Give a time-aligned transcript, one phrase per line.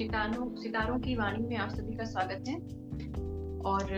[0.00, 2.54] सितारों सितारों की वाणी में आप सभी का स्वागत है।
[3.60, 3.90] और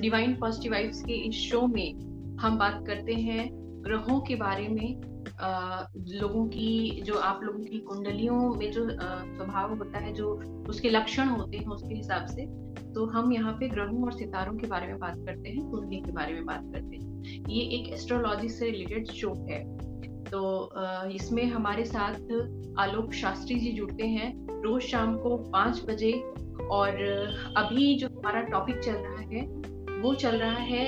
[0.00, 1.94] डिवाइन पॉजिटिव वाइब्स के इस शो में
[2.36, 3.48] हम बात करते हैं
[3.84, 5.00] ग्रहों के बारे में
[5.40, 10.28] आ, लोगों की जो आप लोगों की कुंडलियों में जो स्वभाव होता है जो
[10.68, 12.46] उसके लक्षण होते हैं उसके हिसाब से
[12.92, 16.12] तो हम यहाँ पे ग्रहों और सितारों के बारे में बात करते हैं कुंडली के
[16.12, 19.64] बारे में बात करते हैं। ये एक एस्ट्रोलॉजी से रिलेटेड शो है।
[20.32, 22.32] तो इसमें हमारे साथ
[22.78, 26.12] आलोक शास्त्री जी जुड़ते हैं रोज शाम को पाँच बजे
[26.70, 27.02] और
[27.56, 29.46] अभी जो हमारा टॉपिक चल रहा है,
[30.02, 30.84] वो चल रहा है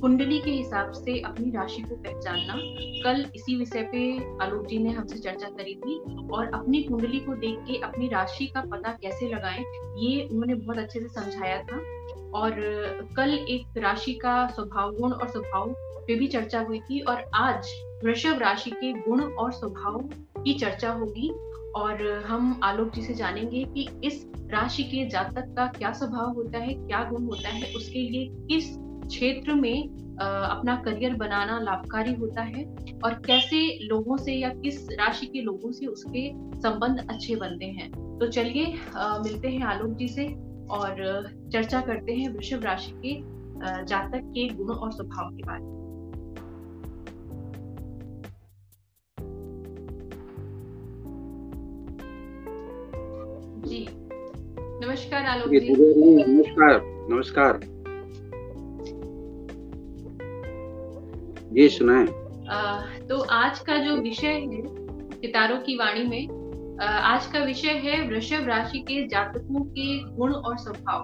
[0.00, 2.54] कुंडली के हिसाब से अपनी राशि को पहचानना।
[3.04, 4.00] कल इसी विषय पे
[4.44, 8.46] आलोक जी ने हमसे चर्चा करी थी और अपनी कुंडली को देख के अपनी राशि
[8.46, 9.64] का पता कैसे लगाएँ,
[9.98, 11.76] ये उन्होंने बहुत अच्छे से समझाया था।
[12.34, 12.54] और
[13.16, 15.74] कल एक राशि का स्वभाव गुण और स्वभाव
[16.06, 17.68] पे भी चर्चा हुई थी और आज
[18.04, 19.98] वृषभ राशि के गुण और स्वभाव
[20.38, 21.30] की चर्चा होगी
[21.76, 26.58] और हम आलोक जी से जानेंगे कि इस राशि के जातक का क्या स्वभाव होता
[26.58, 28.76] है, क्या गुण होता है, उसके लिए किस
[29.08, 32.64] क्षेत्र में अपना करियर बनाना लाभकारी होता है
[33.04, 36.28] और कैसे लोगों से या किस राशि के लोगों से उसके
[36.60, 38.66] संबंध अच्छे बनते हैं। तो चलिए
[38.96, 40.26] मिलते हैं आलोक जी से
[40.70, 43.20] और चर्चा करते हैं वृषभ राशि के
[43.84, 45.83] जातक के गुण और स्वभाव के बारे में।
[54.94, 55.58] नमस्कार आलोक जी
[56.24, 57.56] नमस्कार नमस्कार।
[61.52, 62.04] जी सुनाए।
[63.08, 64.60] तो आज का जो विषय है
[65.12, 70.56] सितारों की वाणी में आज का विषय है वृषभ राशि के जातकों के गुण और
[70.58, 71.00] स्वभाव।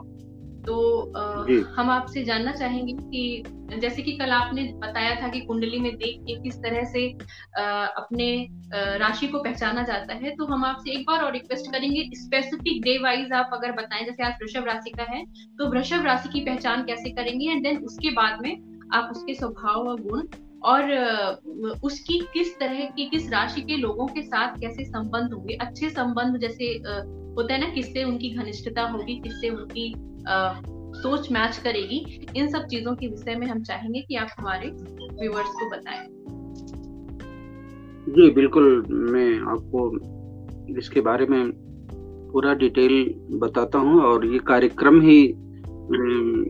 [0.66, 0.76] तो
[1.16, 1.44] आ,
[1.74, 3.42] हम आपसे जानना चाहेंगे कि
[3.78, 7.18] जैसे कि कल आपने बताया था कि कुंडली में देख के किस तरह से
[7.58, 12.08] आ, अपने राशि को पहचाना जाता है तो हम आपसे एक बार और रिक्वेस्ट करेंगे
[12.14, 15.24] स्पेसिफिक डे वाइज आप अगर बताएँ जैसे आज वृषभ राशि का है
[15.58, 17.50] तो वृषभ राशि की पहचान कैसे करेंगे?
[17.50, 18.52] एंड देन उसके बाद में
[18.94, 20.22] आप उसके स्वभाव और गुण
[20.62, 20.90] और
[21.84, 25.54] उसकी किस तरह की, किस राशि के लोगों के साथ कैसे संबंध होंगे?
[25.54, 26.64] अच्छे संबंध जैसे
[27.36, 29.92] होता है ना, किससे उनकी घनिष्ठता होगी, किससे उनकी
[30.96, 31.98] सोच मैच करेगी?
[32.36, 34.68] इन सब चीज़ों के विषय में हम चाहेंगे कि आप हमारे
[35.20, 36.06] व्यूअर्स को बताएँ।
[38.08, 41.52] जी, बिल्कुल, मैं आपको इसके बारे में
[42.32, 45.20] पूरा डिटेल बताता हूँ और ये कार्यक्रम ही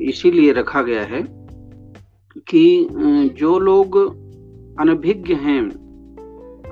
[0.08, 1.22] इसीलिए रखा गया है
[2.48, 2.88] कि
[3.36, 3.96] जो लोग
[4.80, 5.68] अनभिज्ञ हैं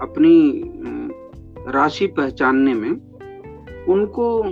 [0.00, 0.62] अपनी
[1.70, 2.90] राशि पहचानने में
[3.88, 4.42] उनको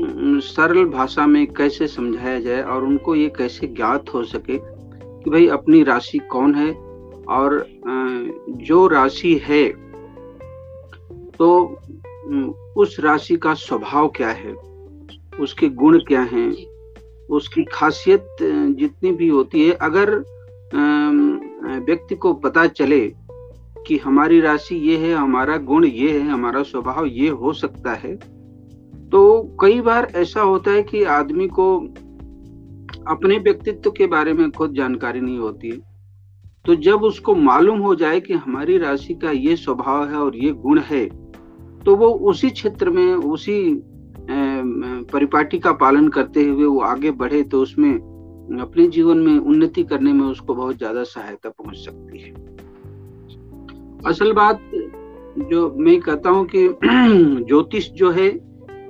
[0.41, 4.59] सरल भाषा में कैसे समझाया जाए और उनको ये कैसे ज्ञात हो सके
[5.23, 6.73] कि भाई अपनी राशि कौन है
[7.29, 7.67] और
[8.49, 9.87] जो राशि है
[11.39, 11.79] तो
[12.77, 14.53] उस राशि का स्वभाव क्या है?
[15.41, 16.67] उसके गुण क्या हैं?
[17.27, 18.29] उसकी खासियत
[18.79, 20.25] जितनी भी होती है अगर
[20.75, 23.01] व्यक्ति को पता चले
[23.87, 28.15] कि हमारी राशि ये है, हमारा गुण ये है, हमारा स्वभाव ये हो सकता है
[29.11, 31.77] तो कई बार ऐसा होता है कि आदमी को
[33.09, 35.79] अपने व्यक्तित्व के बारे में खुद जानकारी नहीं होती है।
[36.67, 40.51] तो जब उसको मालूम हो जाए कि हमारी राशि का ये स्वभाव है और ये
[40.53, 41.07] गुण है
[41.85, 43.83] तो वो उसी क्षेत्र में, उसी
[45.11, 48.16] परिपाटी का पालन करते हुए वो आगे बढ़े तो उसमें
[48.61, 52.31] अपने जीवन में उन्नति करने में उसको बहुत ज़्यादा सहायता पहुँच सकती है।
[54.07, 54.61] असल बात
[55.39, 56.69] जो मैं कहता हूँ कि
[57.45, 58.27] ज्योतिष जो है,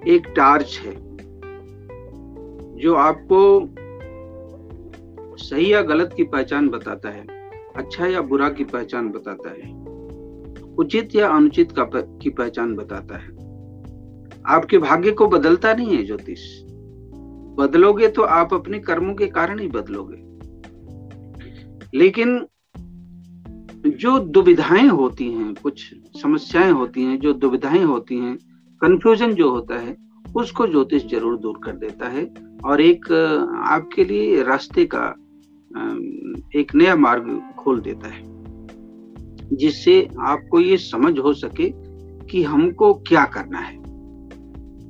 [0.06, 0.93] एक टार्च है,
[2.77, 3.69] जो आपको
[5.37, 7.27] सही या गलत की पहचान बताता है
[7.77, 9.75] अच्छा या बुरा की पहचान बताता है,
[10.75, 13.37] उचित या अनुचित का की पहचान बताता है।
[14.47, 16.65] आपके भाग्य को बदलता नहीं है ज्योतिष।
[17.56, 20.25] बदलोगे तो आप अपने कर्मों के कारण ही बदलोगे।
[21.94, 22.47] लेकिन
[23.88, 28.37] जो दुविधाएँ होती हैं, कुछ समस्याएँ होती हैं, जो दुविधाएँ होती हैं
[28.82, 29.97] कंफ्यूजन जो होता है,
[30.37, 32.25] उसको ज्योतिष ज़रूर दूर कर देता है
[32.64, 33.12] और एक,
[33.67, 35.06] आपके लिए रास्ते का
[36.55, 38.23] एक नया मार्ग खोल देता है,
[39.56, 41.70] जिससे आपको ये समझ हो सके
[42.26, 43.86] कि हमको क्या करना है।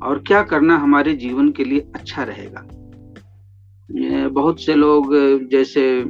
[0.03, 2.67] और क्या करना हमारे जीवन के लिए अच्छा रहेगा?
[4.29, 5.15] बहुत से लोग,
[5.51, 6.03] जैसे,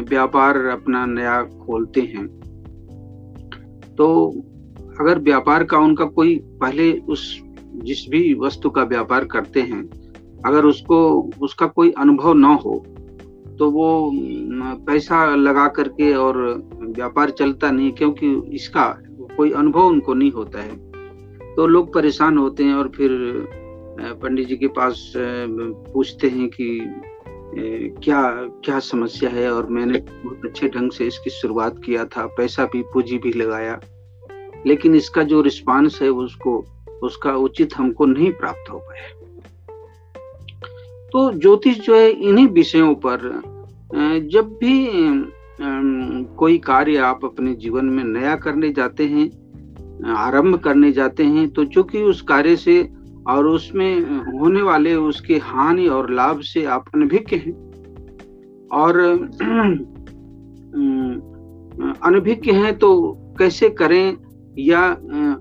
[0.00, 2.26] व्यापार अपना नया खोलते हैं।
[3.98, 4.30] तो
[5.00, 7.40] अगर व्यापार का उनका कोई पहले उस,
[7.74, 9.82] जिस भी वस्तु का व्यापार करते हैं,
[10.46, 12.84] अगर उसको, उसका कोई अनुभव ना हो
[13.58, 14.12] तो वो
[14.86, 16.36] पैसा लगा करके और
[16.82, 18.98] व्यापार चलता नहीं, क्योंकि इसका
[19.36, 20.91] कोई अनुभव उनको नहीं होता है।
[21.56, 23.10] तो लोग परेशान होते हैं और फिर
[24.22, 26.80] पंडित जी के पास पूछते हैं कि
[28.04, 28.20] क्या
[28.64, 29.52] क्या समस्या है?
[29.52, 33.80] और मैंने बहुत अच्छे ढंग से इसकी शुरुआत किया था, पैसा भी, पूंजी भी लगाया।
[34.66, 36.64] लेकिन इसका जो रिस्पांस है, उसको,
[37.02, 39.08] उसका उचित हमको नहीं प्राप्त हो पाया।
[41.12, 43.42] तो ज्योतिष जो है, इन्हीं विषयों पर
[44.32, 44.88] जब भी
[46.36, 49.41] कोई कार्य आप अपने जीवन में नया करने जाते हैं
[50.06, 52.88] आरंभ करने जाते हैं तो चूँकि उस कार्य से
[53.28, 54.00] और उसमें
[54.40, 57.52] होने वाले उसके हानि और लाभ से आप अनभिज्ञ हैं
[58.72, 58.98] और
[62.02, 64.16] अनभिज्ञ हैं तो कैसे करें?
[64.58, 64.96] या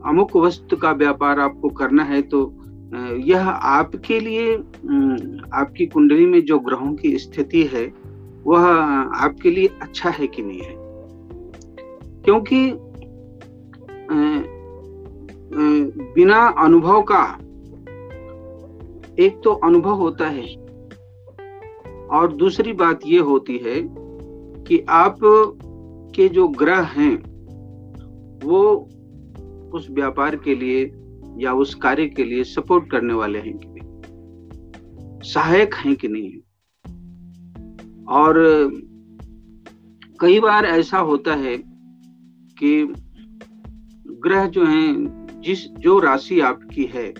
[0.06, 2.58] अमुक वस्तु का व्यापार आपको करना है तो
[3.18, 4.56] यह आपके लिए
[5.54, 7.94] आपकी कुंडली में जो ग्रहों की स्थिति है,
[8.48, 8.66] वह
[9.26, 10.76] आपके लिए अच्छा है कि नहीं है?
[12.26, 12.72] क्योंकि
[16.16, 17.38] बिना अनुभव का
[19.20, 20.56] एक तो अनुभव होता है।
[22.08, 23.90] और दूसरी बात ये होती है
[24.64, 25.18] कि आप
[26.16, 27.16] के जो ग्रह हैं,
[28.44, 28.90] वो
[29.74, 30.92] उस व्यापार के लिए
[31.38, 33.82] या उस कार्य के लिए सपोर्ट करने वाले हैं कि नहीं?
[35.24, 36.32] सहायक हैं कि नहीं?
[36.32, 36.40] है
[38.06, 38.36] और
[40.20, 41.58] कई बार ऐसा होता है
[42.60, 42.94] कि
[44.24, 47.14] ग्रह जो हैं, जिस, जो राशि आपकी है,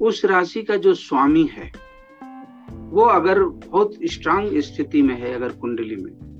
[0.00, 1.72] उस राशि का जो स्वामी है,
[2.90, 6.34] वो अगर बहुत स्ट्रांग स्थिति में है, अगर कुंडली में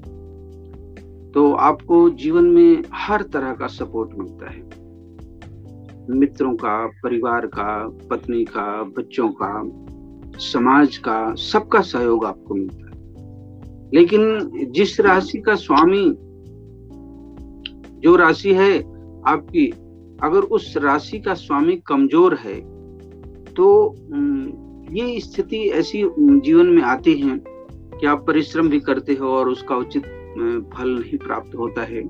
[1.35, 4.85] तो आपको जीवन में हर तरह का सपोर्ट मिलता है।
[6.11, 9.63] मित्रों का, परिवार का, पत्नी का, बच्चों का,
[10.39, 12.95] समाज का, सबका सहयोग आपको मिलता है।
[13.95, 16.17] लेकिन जिस राशि का स्वामी
[18.05, 18.73] जो राशि है
[19.27, 19.67] आपकी,
[20.23, 22.61] अगर उस राशि का स्वामी कमज़ोर है
[23.55, 23.67] तो
[24.93, 29.77] ये स्थिति ऐसी जीवन में आती है कि आप परिश्रम भी करते हो और उसका
[29.77, 30.03] उचित
[30.75, 32.03] फल नहीं प्राप्त होता है।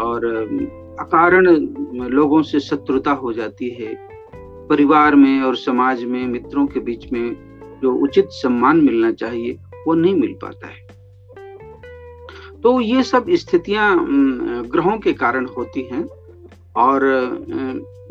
[0.00, 0.26] और
[1.00, 1.46] अकारण
[2.10, 3.94] लोगों से शत्रुता हो जाती है।
[4.68, 7.36] परिवार में और समाज में मित्रों के बीच में
[7.82, 10.83] जो उचित सम्मान मिलना चाहिए, वो नहीं मिल पाता है।
[12.64, 14.06] तो ये सब स्थितियाँ
[14.62, 16.04] ग्रहों के कारण होती हैं
[16.76, 17.00] और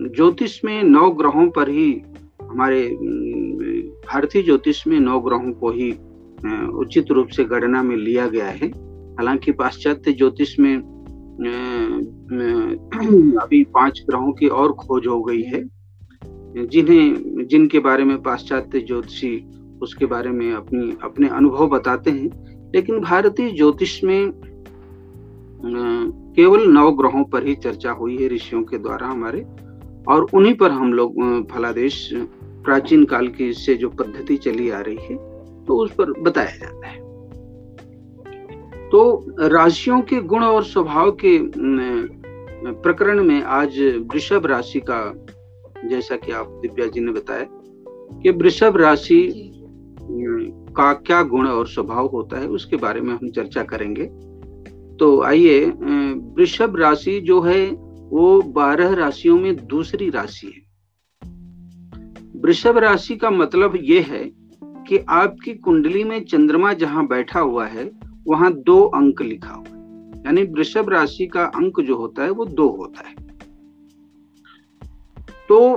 [0.02, 2.02] ज्योतिष में नौ ग्रहों पर ही
[2.42, 2.84] हमारे
[4.08, 5.92] भारतीय ज्योतिष में नौ ग्रहों को ही
[6.68, 8.68] उचित रूप से गणना में लिया गया है।
[9.18, 10.78] हालाँकि पाश्चात्य ज्योतिष में
[13.42, 15.64] अभी पाँच ग्रहों की और खोज हो गई है।
[16.66, 19.46] जिन्हें, जिनके बारे में पाश्चात्य ज्योतिषी
[19.82, 24.32] उसके बारे में अपनी, अपने अनुभव बताते हैं। लेकिन भारतीय ज्योतिष में
[26.36, 29.46] केवल नौ ग्रहों पर ही चर्चा हुई है ऋषियों के द्वारा हमारे
[30.08, 31.14] और उन्हीं पर हम लोग
[31.52, 32.10] फलादेश
[32.66, 35.16] प्राचीन काल की इससे जो पद्धति चली आ रही है
[35.66, 37.04] तो उस पर बताया जाता है।
[38.90, 41.40] तो राशियों के गुण और स्वभाव के
[42.74, 43.80] प्रकरण में आज
[44.14, 45.26] वृषभ राशि का
[45.86, 47.46] जैसा कि आप दिव्या जी ने बताया
[48.20, 49.50] कि वृषभ राशि
[50.74, 54.06] का क्या गुण और स्वभाव होता है उसके बारे में हम चर्चा करेंगे।
[54.98, 57.66] तो आइए वृषभ राशि जो है,
[58.10, 60.62] वो बारह राशियों में दूसरी राशि है।
[62.42, 64.24] वृषभ राशि का मतलब ये है
[64.88, 67.90] कि आपकी कुंडली में चंद्रमा जहाँ बैठा हुआ है,
[68.28, 72.46] वहाँ दो अंक लिखा हुआ है। यानी वृषभ राशि का अंक जो होता है, वो
[72.46, 73.16] दो होता है।
[75.50, 75.76] तो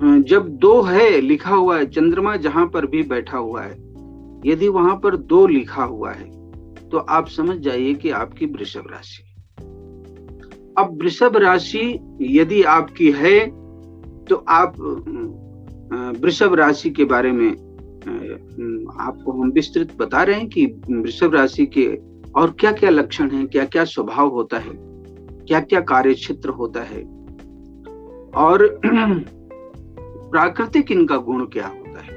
[0.00, 3.74] जब दो है लिखा हुआ है, चंद्रमा जहाँ पर भी बैठा हुआ है,
[4.46, 6.32] यदि वहाँ पर दो लिखा हुआ है
[6.90, 9.22] तो आप समझ जाइए कि आपकी वृषभ राशि।
[10.78, 13.38] अब वृषभ राशि यदि आपकी है
[14.24, 14.76] तो आप
[16.20, 17.50] वृषभ राशि के बारे में
[19.00, 21.86] आपको हम विस्तृत बता रहे हैं कि वृषभ राशि के
[22.32, 24.72] और क्या क्या लक्षण हैं क्या क्या स्वभाव होता है
[25.46, 27.02] क्या क्या कार्य क्षेत्र होता है।
[28.32, 28.80] और
[30.34, 32.12] प्राकृतिक इनका गुण क्या होता है?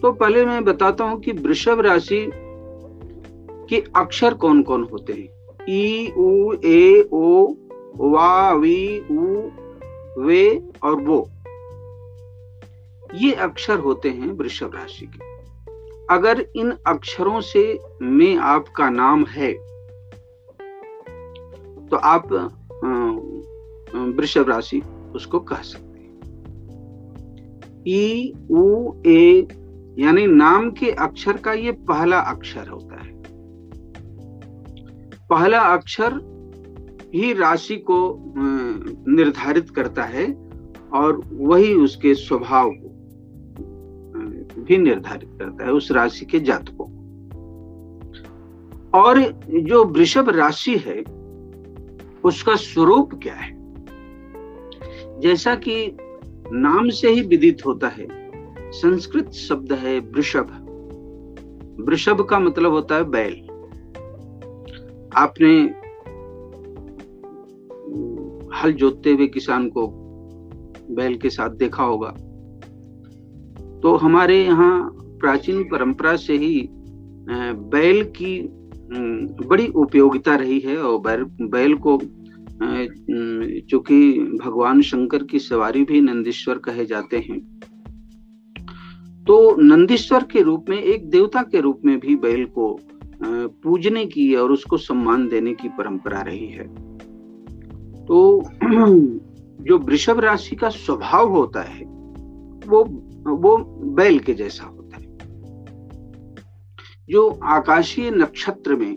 [0.00, 2.30] तो पहले मैं बताता हूँ कि वृषभ राशि
[3.68, 5.28] के अक्षर कौन कौन होते हैं?
[5.68, 7.54] ई, उ, ए, ओ,
[7.96, 9.48] वा, वी, उ,
[10.20, 11.28] वे और वो।
[13.14, 15.32] ये अक्षर होते हैं वृषभ राशि के।
[16.14, 19.52] अगर इन अक्षरों से में आपका नाम है
[21.88, 22.32] तो आप
[23.94, 24.82] वृषभ राशि
[25.14, 25.91] उसको कह सकते
[27.88, 29.48] ई, उ, ए,
[29.98, 33.22] यानी नाम के अक्षर का ये पहला अक्षर होता है।
[35.30, 36.32] पहला अक्षर
[37.14, 38.18] ही राशि को
[39.08, 40.50] निर्धारित करता है
[40.92, 42.88] और वही उसके स्वभाव को
[44.62, 47.02] भी निर्धारित करता है उस राशि के जातकों
[49.00, 51.04] और जो वृषभ राशि है,
[52.24, 53.62] उसका स्वरूप क्या है?
[55.20, 55.96] जैसा कि
[56.50, 58.06] नाम से ही विदित होता है।
[58.72, 60.58] संस्कृत शब्द है वृषभ।
[61.80, 63.32] वृषभ का मतलब होता है बैल।
[65.16, 65.62] आपने
[68.56, 69.86] हल जोतते हुए किसान को
[70.90, 72.10] बैल के साथ देखा होगा।
[73.80, 76.68] तो हमारे यहाँ प्राचीन परंपरा से ही
[77.72, 78.48] बैल की
[79.46, 81.96] बड़ी उपयोगिता रही है और बैल को
[83.70, 84.12] चूँकि
[84.44, 87.60] भगवान शंकर की सवारी भी नंदीश्वर कहे जाते हैं।
[89.24, 92.80] तो नंदीश्वर के रूप में, एक देवता के रूप में भी बैल को
[93.48, 96.74] पूजने की और उसको सम्मान देने की परंपरा रही है।
[98.06, 98.42] तो
[99.60, 101.84] जो वृषभ राशि का स्वभाव होता है,
[102.68, 102.84] वो
[103.26, 105.18] वो बैल के जैसा होता है।
[107.08, 108.96] जो आकाशीय नक्षत्र में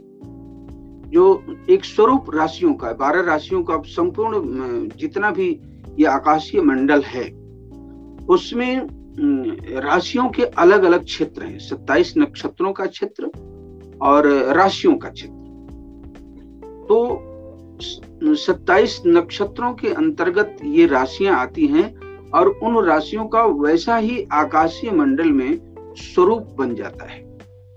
[1.06, 5.62] जो एक स्वरूप राशियों का बारह राशियों का संपूर्ण जितना भी
[6.00, 7.24] ये आकाशीय मंडल है,
[8.26, 8.88] उसमें
[9.82, 13.30] राशियों के अलग अलग क्षेत्र हैं, सत्ताईस नक्षत्रों का क्षेत्र
[14.02, 15.44] और राशियों का क्षेत्र।
[16.90, 17.32] तो
[18.36, 21.96] सत्ताईस नक्षत्रों के अंतर्गत ये राशियाँ आती हैं
[22.32, 25.60] और उन राशियों का वैसा ही आकाशीय मंडल में
[25.98, 27.24] स्वरूप बन जाता है।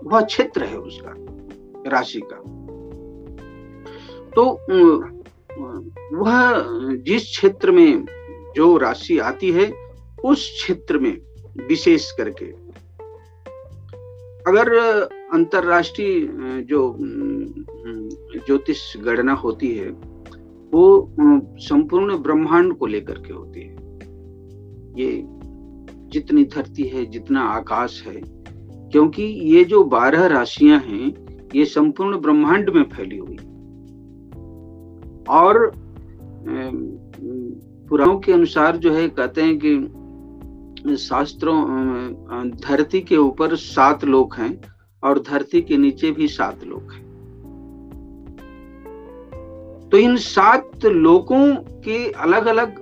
[0.05, 1.15] वह क्षेत्र है उसका,
[1.91, 2.58] राशि का।
[4.38, 4.45] तो
[6.14, 6.64] वह
[6.97, 8.04] जिस क्षेत्र में
[8.57, 9.73] जो राशि आती है,
[10.25, 11.16] उस क्षेत्र में
[11.68, 12.47] विशेष करके।
[14.50, 14.71] अगर
[15.33, 16.21] अंतरराष्ट्रीय
[16.62, 16.97] जो
[18.47, 19.90] ज्योतिष गणना होती है,
[20.73, 21.14] वो
[21.61, 23.76] संपूर्ण ब्रह्मांड को लेकर के होती है।
[24.99, 25.23] ये
[26.12, 28.21] जितनी धरती है, जितना आकाश है,
[28.92, 31.12] क्योंकि ये जो बारह राशियाँ हैं,
[31.54, 33.38] ये संपूर्ण ब्रह्मांड में फैली हुई
[35.31, 35.73] और
[37.89, 41.65] पुराणों के अनुसार जो है कहते हैं कि, शास्त्रों
[42.51, 44.61] धरती के ऊपर सात लोग हैं
[45.03, 47.07] और धरती के नीचे भी सात लोग हैं।
[49.89, 52.75] तो इन सात लोगों के अलग अलग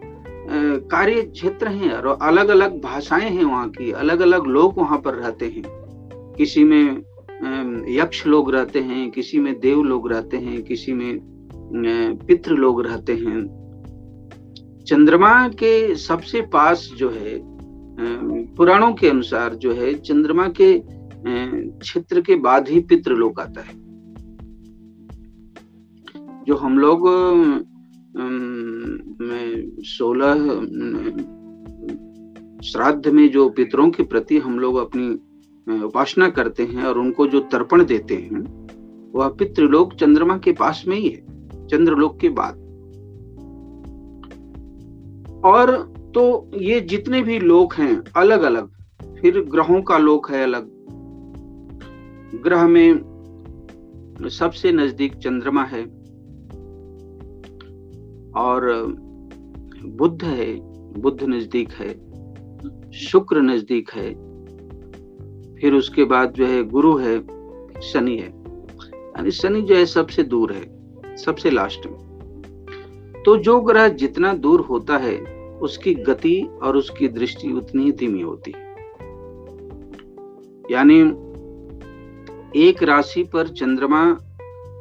[0.91, 5.15] कार्य क्षेत्र हैं और अलग अलग भाषाएँ हैं वहाँ की अलग अलग लोग वहाँ पर
[5.15, 5.63] रहते हैं।
[6.35, 7.03] किसी में
[7.89, 11.36] यक्ष लोग रहते हैं, किसी में देव लोग रहते हैं, किसी में
[12.27, 13.41] पितृ लोग रहते हैं।
[14.87, 17.39] चंद्रमा के सबसे पास जो है
[18.57, 20.73] पुराणों के अनुसार जो है, चंद्रमा के
[21.79, 23.75] क्षेत्र के बाद ही पितृलोक आता है।
[26.45, 27.09] जो हम लोग
[29.87, 30.35] सोलह
[32.63, 35.09] श्राद्ध में जो पितरों के प्रति हम लोग अपनी
[35.85, 38.41] उपासना करते हैं और उनको जो तर्पण देते हैं,
[39.15, 41.26] वह पितृलोक चंद्रमा के पास में ही है।
[41.67, 42.55] चंद्रलोक के बाद।
[45.45, 48.71] और तो ये जितने भी लोक हैं अलग अलग
[49.21, 50.71] फिर ग्रहों का लोक है अलग।
[52.43, 52.95] ग्रह में
[54.31, 55.85] सबसे नज़दीक चंद्रमा है।
[58.33, 58.83] और
[59.87, 61.93] बुद्ध है बुद्ध नज़दीक है,
[62.93, 64.15] शुक्र नज़दीक है,
[65.57, 67.19] फिर उसके बाद जो है गुरु है
[67.81, 68.29] शनि है।
[68.93, 70.76] यानी शनि जो है सबसे दूर है।
[71.17, 72.07] सबसे लास्ट में।
[73.27, 78.21] तो जो ग्रह जितना दूर होता है, उसकी गति और उसकी दृष्टि उतनी ही धीमी
[78.21, 78.67] होती है।
[80.71, 81.01] यानी
[82.67, 84.19] एक राशि पर चंद्रमा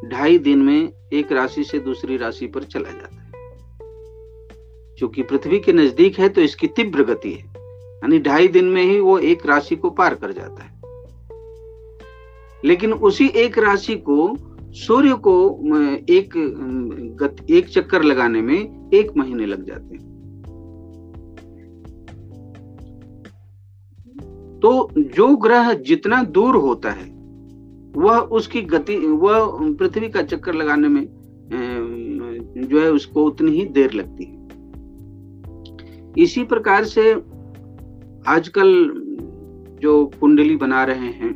[0.06, 3.32] ढाई दिन में एक राशि से दूसरी राशि पर चला जाता है।
[4.98, 7.46] क्योंकि पृथ्वी के नज़दीक है तो इसकी तीव्र गति है।
[7.96, 10.76] यानी ढाई दिन में ही वो एक राशि को पार कर जाता है।
[12.66, 14.38] लेकिन उसी एक राशि को
[14.76, 15.34] सूर्य को
[16.10, 16.34] एक
[17.20, 20.04] गत, एक चक्कर लगाने में एक महीने लग जाते हैं।
[24.60, 27.14] तो जो ग्रह जितना दूर होता है
[27.96, 31.08] वह उसकी गति वह पृथ्वी का चक्कर लगाने में
[32.68, 34.34] जो है उसको उतनी ही देर लगती है।
[36.24, 37.12] इसी प्रकार से
[38.28, 38.70] आजकल
[39.82, 41.34] जो कुंडली बना रहे हैं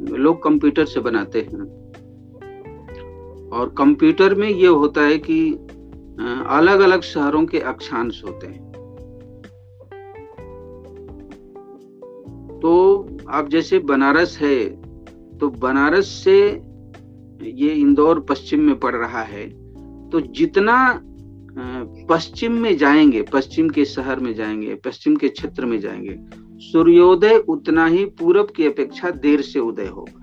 [0.00, 1.60] लोग कंप्यूटर से बनाते हैं।
[3.50, 5.52] और कंप्यूटर में ये होता है कि
[6.48, 8.62] अलग अलग शहरों के अक्षांश होते हैं।
[12.60, 12.72] तो
[13.28, 14.64] आप जैसे बनारस है
[15.38, 16.40] तो बनारस से
[17.42, 19.48] ये इंदौर पश्चिम में पड़ रहा है।
[20.10, 21.00] तो जितना
[22.10, 27.86] पश्चिम में जाएँगे, पश्चिम के शहर में जाएँगे, पश्चिम के क्षेत्र में जाएँगे सूर्योदय उतना
[27.86, 30.20] ही पूरब की अपेक्षा देर से उदय होगा।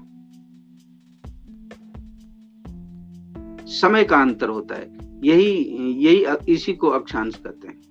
[3.66, 5.52] समय का अंतर होता है। यही
[5.98, 7.82] यही इसी को अक्षांश कहते हैं।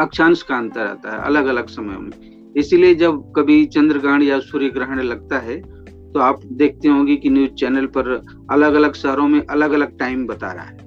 [0.00, 4.40] अक्षांश का अंतर आता है अलग अलग समय में। इसीलिए जब कभी चंद्र ग्रहण या
[4.40, 8.06] सूर्य ग्रहण लगता है तो आप देखते होंगे कि न्यूज़ चैनल पर
[8.50, 10.84] अलग अलग शहरों में अलग अलग टाइम बता रहा है।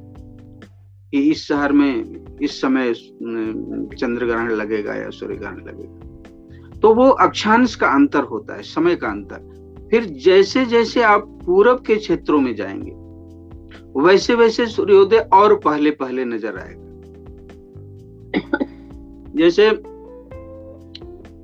[1.12, 2.94] कि इस शहर में इस समय
[3.96, 5.97] चंद्र ग्रहण लगेगा या सूर्य ग्रहण लगेगा।
[6.82, 11.84] तो वो अक्षांश का अंतर होता है, समय का अंतर। फिर जैसे जैसे आप पूरब
[11.88, 12.92] के क्षेत्रों में जाएँगे,
[14.02, 16.86] वैसे वैसे सूर्योदय और पहले पहले नज़र आएगा।
[19.38, 19.70] जैसे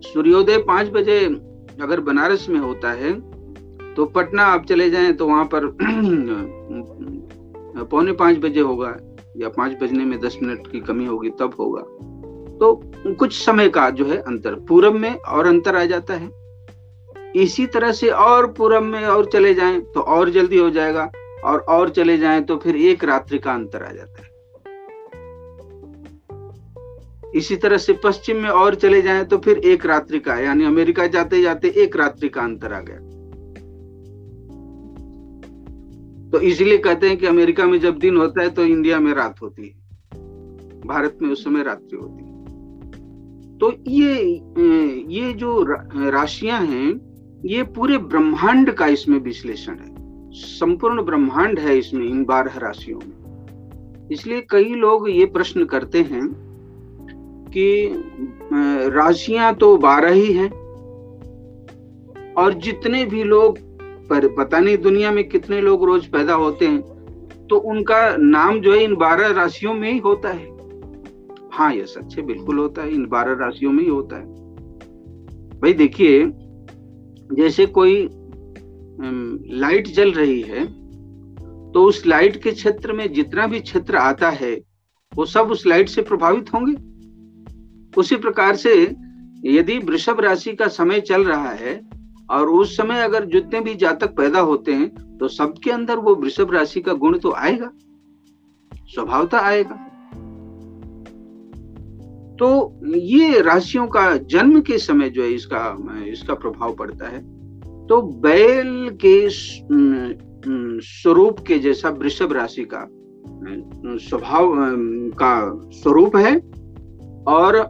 [0.03, 1.19] सूर्योदय पाँच बजे
[1.81, 3.13] अगर बनारस में होता है
[3.95, 5.65] तो पटना आप चले जाएँ तो वहाँ पर
[7.83, 8.95] पौने पाँच बजे होगा
[9.37, 11.81] या पाँच बजने में दस मिनट की कमी होगी, तब होगा।
[12.59, 12.73] तो
[13.09, 16.31] कुछ समय का जो है अंतर, पूरब में और अंतर आ जाता है।
[17.35, 21.09] इसी तरह से और पूरब में और चले जाएँ तो और जल्दी हो जाएगा,
[21.43, 24.31] और और चले जाएँ तो फिर एक रात्रि का अंतर आ जाता है।
[27.35, 31.07] इसी तरह से पश्चिम में और चले जाएँ तो फिर एक रात्रि का, यानी अमेरिका
[31.07, 32.97] जाते जाते एक रात्रि का अंतर आ गया।
[36.31, 39.41] तो इसलिए कहते हैं कि अमेरिका में जब दिन होता है तो इंडिया में रात
[39.41, 39.73] होती है।
[40.87, 42.22] भारत में उस समय रात्रि होती है।
[43.63, 44.15] तो ये
[45.09, 45.63] ये जो
[46.11, 46.87] राशियाँ हैं,
[47.45, 54.09] ये पूरे ब्रह्मांड का इसमें विश्लेषण है। संपूर्ण ब्रह्मांड है इसमें इन बारह राशियों में।
[54.11, 56.27] इसलिए कई लोग ये प्रश्न करते हैं
[57.47, 57.67] कि
[58.95, 60.49] राशियाँ तो बारह ही हैं,
[62.33, 63.59] और जितने भी लोग,
[64.09, 68.73] पर पता नहीं दुनिया में कितने लोग रोज पैदा होते हैं तो उनका नाम जो
[68.73, 70.51] है इन बारह राशियों में ही होता है।
[71.53, 74.25] हाँ ये सच है बिल्कुल होता है, इन बारह राशियों में ही होता है।
[75.59, 76.23] भाई देखिए,
[77.31, 78.07] जैसे कोई
[79.59, 80.65] लाइट जल रही है
[81.73, 84.53] तो उस लाइट के क्षेत्र में जितना भी क्षेत्र आता है,
[85.11, 86.73] वो सब उस लाइट से प्रभावित होंगे।
[87.93, 88.73] उसी प्रकार से
[89.47, 91.79] यदि वृषभ राशि का समय चल रहा है,
[92.31, 96.53] और उस समय अगर जितने भी जातक पैदा होते हैं तो सबके अंदर वो वृषभ
[96.53, 97.71] राशि का गुण तो आएगा
[98.89, 99.75] स्वभावता आएगा।
[102.39, 107.19] तो ये राशियों का जन्म के समय जो है इसका इसका प्रभाव पड़ता है।
[107.87, 109.29] तो बैल के
[110.81, 112.87] स्वरूप के जैसा वृषभ राशि का
[113.97, 114.53] स्वभाव
[115.09, 116.41] का स्वरूप है
[117.27, 117.57] और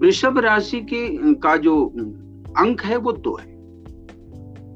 [0.00, 1.86] वृषभ राशि के का जो
[2.58, 3.56] अंक है वो दो है।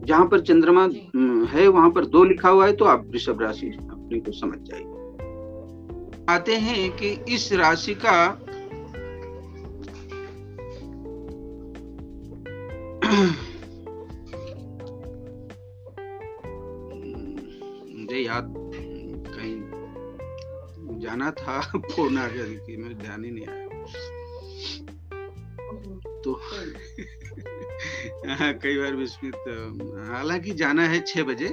[0.07, 0.89] जहाँ पर चंद्रमा
[1.53, 5.00] है वहाँ पर दो लिखा हुआ है तो आप वृषभ राशि अपने को समझ जाएगी
[6.31, 8.17] आते हैं कि इस राशि का
[18.01, 18.55] मुझे याद
[19.27, 23.69] कहीं जाना था फ़ोन आ गया कि मेरे ध्यान ही नहीं आया।
[26.25, 26.33] तो
[28.31, 29.37] हाँ, कई बार विस्मित
[30.11, 31.49] हालाँकि जाना है छह बजे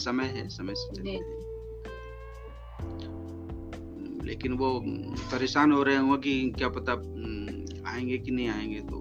[0.00, 1.39] समय है समय से चलते
[4.30, 4.84] लेकिन वो
[5.32, 6.92] परेशान हो रहे होंगे कि क्या पता
[7.90, 8.98] आएँगे कि नहीं आएँगे तो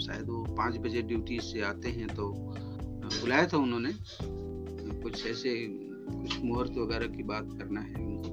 [0.00, 2.28] शायद वो पाँच बजे ड्यूटी से आते हैं तो
[3.20, 3.92] बुलाया था उन्होंने।
[5.02, 5.66] कुछ ऐसे,
[6.10, 8.28] कुछ मुहूर्त वगैरह की बात करना है। उनको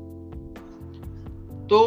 [1.70, 1.80] तो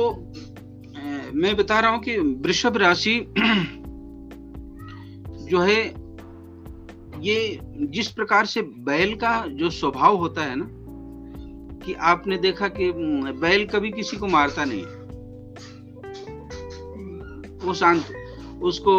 [1.34, 3.20] मैं बता रहा हूँ कि वृषभ राशि
[5.50, 5.80] जो है,
[7.22, 10.66] ये जिस प्रकार से बैल का जो स्वभाव होता है ना
[11.86, 12.92] कि आपने देखा कि
[13.40, 14.84] बैल कभी किसी को मारता नहीं
[17.58, 18.04] वो शांत
[18.62, 18.92] उसको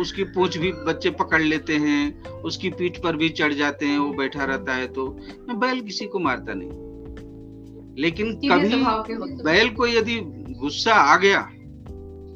[0.00, 4.12] उसकी पूछ भी बच्चे पकड़ लेते हैं उसकी पीठ पर भी चढ़ जाते हैं वो
[4.12, 5.06] बैठा रहता है तो
[5.54, 6.70] बैल किसी को मारता नहीं।
[7.98, 10.20] लेकिन कभी बैल को यदि
[10.60, 11.40] गुस्सा आ गया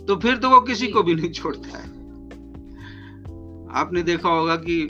[0.08, 1.94] तो फिर तो वो किसी को भी नहीं छोड़ता है।
[3.74, 4.82] आपने देखा होगा कि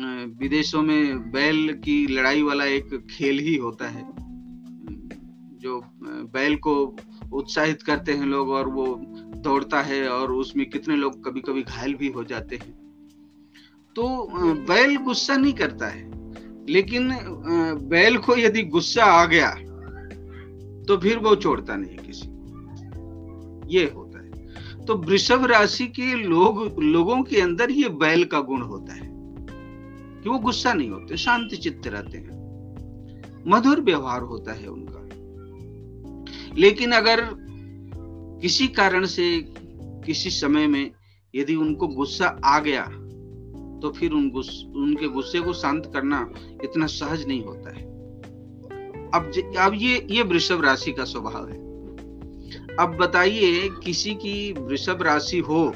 [0.00, 4.02] विदेशों में बैल की लड़ाई वाला एक खेल ही होता है।
[5.58, 5.80] जो,
[6.32, 6.74] बैल को
[7.32, 8.86] उत्साहित करते हैं लोग और वो
[9.36, 12.72] दौड़ता है और उसमें कितने लोग कभी कभी घायल भी हो जाते हैं।
[13.96, 14.28] तो
[14.68, 16.04] बैल गुस्सा नहीं करता है,
[16.68, 17.10] लेकिन,
[17.88, 19.50] बैल को यदि गुस्सा आ गया
[20.84, 22.28] तो फिर वो छोड़ता नहीं किसी
[23.76, 28.62] ये होता है। तो वृषभ राशि के लोग, लोगों के अंदर ये बैल का गुण
[28.62, 29.07] होता है।
[30.22, 32.38] कि वो गुस्सा नहीं होते शांति चित्त रहते हैं।
[33.46, 35.08] मधुर व्यवहार होता है उनका।
[36.56, 37.28] लेकिन अगर
[38.42, 39.44] किसी कारण से
[39.78, 40.90] किसी समय में
[41.34, 42.82] यदि उनको गुस्सा आ गया
[43.82, 46.30] तो फिर उन गुस, उनके गुस्से को शांत करना
[46.64, 47.82] इतना सहज नहीं होता है।
[49.14, 51.56] अब ज, अब ये ये वृषभ राशि का स्वभाव है।
[52.76, 55.74] अब बताइए किसी की वृषभ राशि हो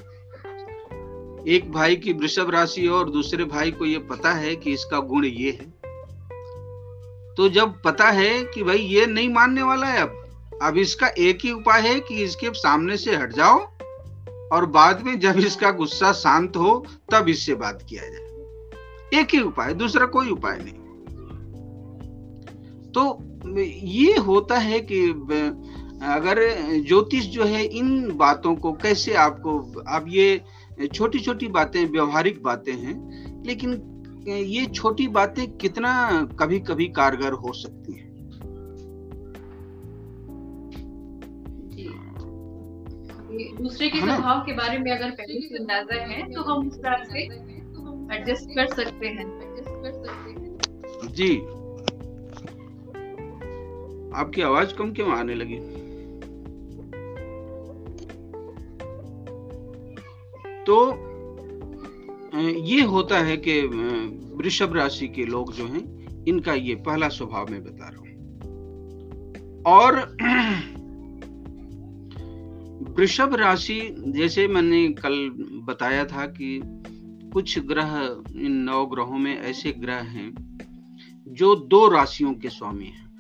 [1.49, 5.25] एक भाई की वृषभ राशि और दूसरे भाई को ये पता है कि इसका गुण
[5.25, 5.71] ये है।
[7.35, 10.19] तो जब पता है कि भाई ये नहीं मानने वाला है अब
[10.63, 13.59] अब इसका एक ही उपाय है कि इसके सामने से हट जाओ
[14.53, 18.33] और बाद में जब इसका गुस्सा शांत हो, तब इससे बात किया जाए।
[19.21, 20.75] एक ही उपाय, दूसरा कोई उपाय नहीं।
[22.93, 23.19] तो
[23.87, 25.09] ये होता है कि,
[26.03, 26.39] अगर
[26.89, 30.41] ज्योतिष जो है इन बातों को कैसे आपको, अब ये
[30.89, 33.81] छोटी छोटी बातें व्यवहारिक बातें हैं लेकिन
[34.29, 35.93] ये छोटी बातें कितना
[36.41, 38.11] कभी कभी कारगर हो सकती हैं?
[43.63, 47.05] दूसरे के स्वभाव के बारे में अगर पहले से अंदाज़ा है तो हम उस तरह
[47.05, 47.23] से
[48.17, 49.27] एडजस्ट कर सकते हैं।
[51.13, 51.37] जी।
[54.17, 55.82] आपकी आवाज़ कम क्यों आने लगी?
[60.67, 61.09] तो
[62.49, 63.63] ये होता है कि
[64.37, 68.13] वृषभ राशि के लोग जो हैं, इनका ये पहला स्वभाव मैं बता रहा हूँ।
[69.63, 69.99] और,
[72.97, 75.31] वृषभ राशि, जैसे मैंने कल
[75.65, 76.63] बताया था कि
[77.33, 80.59] कुछ ग्रह, इन नौ ग्रहों में ऐसे ग्रह हैं,
[81.29, 83.13] जो दो राशियों के स्वामी हैं।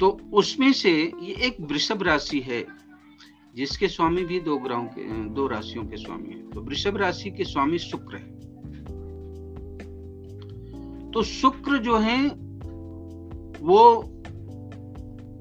[0.00, 2.81] तो उसमें से ये एक वृषभ राशि है
[3.54, 7.44] जिसके स्वामी भी दो ग्रहों के, दो राशियों के स्वामी हैं। तो वृषभ राशि के
[7.44, 8.32] स्वामी शुक्र है।
[11.10, 12.28] तो शुक्र जो है,
[13.60, 14.04] वो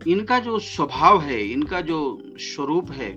[0.07, 3.15] इनका जो स्वभाव है, इनका जो स्वरूप है,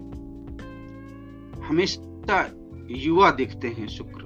[1.63, 2.51] हमेशा
[2.91, 4.25] युवा दिखते हैं शुक्र।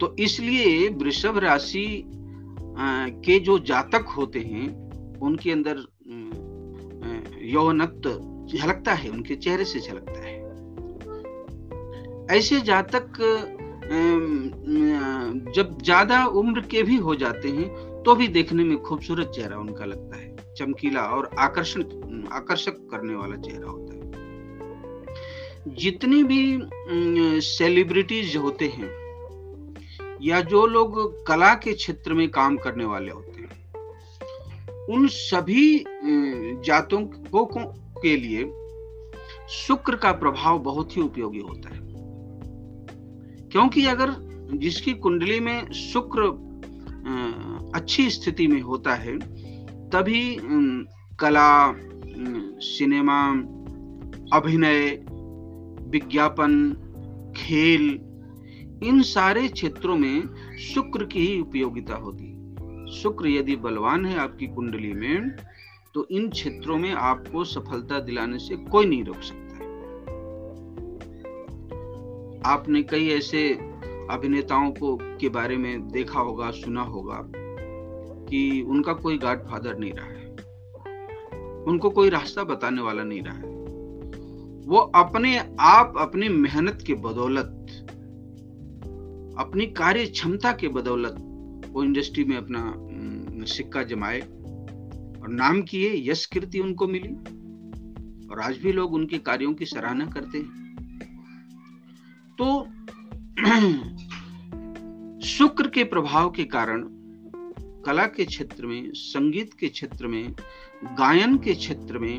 [0.00, 2.04] तो इसलिए वृषभ राशि
[3.24, 5.78] के जो जातक होते हैं, उनके अंदर
[7.42, 10.36] यौवनत्व झलकता है, उनके चेहरे से झलकता है।
[12.30, 13.18] ऐसे जातक
[15.54, 17.68] जब ज़्यादा उम्र के भी हो जाते हैं
[18.04, 21.82] तो भी देखने में खूबसूरत चेहरा उनका लगता है। चमकीला और आकर्षण,
[22.32, 23.98] आकर्षक करने वाला चेहरा होता है।
[25.76, 28.90] जितनी भी सेलिब्रिटीज होते हैं,
[30.22, 33.48] या जो लोग कला के क्षेत्र में काम करने वाले होते हैं,
[34.88, 35.84] उन सभी
[36.64, 37.44] जातों को
[38.02, 38.44] के लिए
[39.48, 41.80] शुक्र का प्रभाव बहुत ही उपयोगी होता है।
[43.48, 44.14] क्योंकि अगर
[44.54, 46.22] जिसकी कुंडली में शुक्र
[47.74, 49.18] अच्छी स्थिति में होता है,
[49.90, 50.38] तभी
[51.20, 51.74] कला
[52.60, 53.30] सिनेमा,
[54.32, 54.88] अभिनय,
[55.90, 56.52] विज्ञापन,
[57.36, 58.00] खेल,
[58.82, 60.22] इन सारे क्षेत्रों में
[60.56, 62.38] शुक्र की ही उपयोगिता होती है।
[63.02, 65.36] शुक्र यदि बलवान है आपकी कुंडली में
[65.94, 69.68] तो इन क्षेत्रों में आपको सफलता दिलाने से कोई नहीं रोक सकता। है
[72.46, 73.54] आपने कई ऐसे
[74.10, 77.22] अभिनेताओं को, के बारे में देखा होगा, सुना होगा,
[78.26, 80.18] कि उनका कोई गाड फादर नहीं रहा है।
[81.64, 83.58] उनको कोई रास्ता बताने वाला नहीं रहा है।
[84.66, 87.54] वो अपने आप, अपनी मेहनत के बदौलत,
[89.38, 91.16] अपनी कार्य क्षमता के बदौलत
[91.72, 92.74] वो इंडस्ट्री में अपना
[93.46, 94.37] सिक्का जमाए।
[95.28, 97.08] और नाम किए यश कीर्ति उनको मिली।
[98.28, 100.74] और आज भी लोग उनके कार्यों की सराहना करते हैं।
[102.38, 102.68] तो
[105.26, 106.84] शुक्र के प्रभाव के कारण,
[107.86, 110.32] कला के क्षेत्र में, संगीत के क्षेत्र में,
[110.84, 112.18] गायन के क्षेत्र में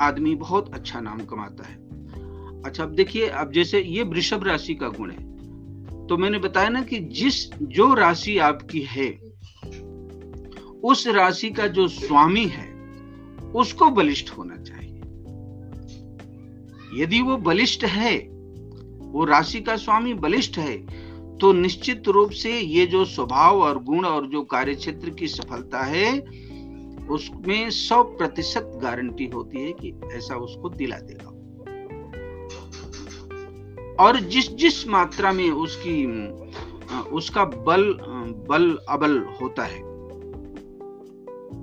[0.00, 1.76] आदमी बहुत अच्छा नाम कमाता है।
[2.62, 5.34] अच्छा अब देखिए, अब जैसे ये वृषभ राशि का गुण है
[6.06, 9.23] तो मैंने बताया ना कि जिस, जो राशि आपकी है
[10.84, 12.72] उस राशि का जो स्वामी है,
[13.52, 15.00] उसको बलिष्ठ होना चाहिए।
[17.02, 18.16] यदि वो बलिष्ठ है,
[19.12, 20.76] वो राशि का स्वामी बलिष्ठ है
[21.38, 25.82] तो निश्चित रूप से ये जो स्वभाव और गुण और जो कार्य क्षेत्र की सफलता
[25.82, 26.18] है,
[27.08, 31.30] उसमें सौ प्रतिशत गारंटी होती है कि ऐसा उसको दिला देगा।
[34.04, 36.04] और जिस जिस मात्रा में उसकी,
[37.12, 37.82] उसका बल
[38.48, 39.93] बल अबल होता है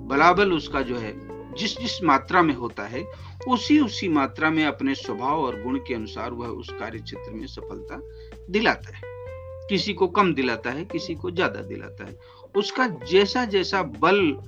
[0.08, 1.12] बलाबल उसका जो है,
[1.54, 3.04] जिस जिस मात्रा में होता है,
[3.48, 7.46] उसी उसी मात्रा में अपने स्वभाव और गुण के अनुसार वह उस कार्य क्षेत्र में
[7.46, 8.00] सफलता
[8.50, 9.02] दिलाता है।
[9.68, 12.18] किसी को कम दिलाता है, किसी को ज़्यादा दिलाता है।
[12.56, 14.38] उसका जैसा जैसा बल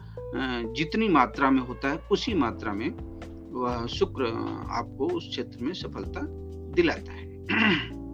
[0.76, 2.90] जितनी मात्रा में होता है, उसी मात्रा में
[3.52, 4.24] वह शुक्र
[4.70, 6.20] आपको उस क्षेत्र में सफलता
[6.74, 7.24] दिलाता है।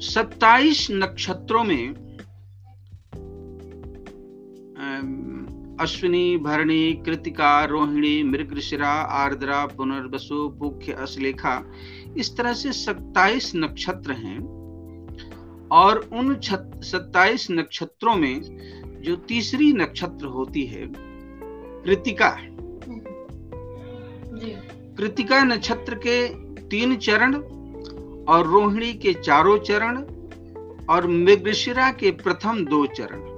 [0.00, 1.94] सत्ताईस नक्षत्रों में
[5.80, 11.62] अश्विनी भरणी कृतिका रोहिणी मृगशिरा आर्द्रा पुनर्वसु पुख्य असलेखा
[12.16, 14.38] इस तरह से सत्ताईस नक्षत्र हैं
[15.72, 18.40] और उन सत्ताईस नक्षत्रों में
[19.02, 20.86] जो तीसरी नक्षत्र होती है
[21.84, 22.36] कृतिका
[24.98, 26.28] कृतिका नक्षत्र के
[26.68, 27.34] तीन चरण
[28.24, 29.96] और रोहिणी के चारों चरण
[30.86, 33.33] और मृगशिरा के प्रथम दो चरण।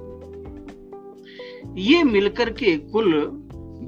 [1.79, 3.15] ये मिलकर के कुल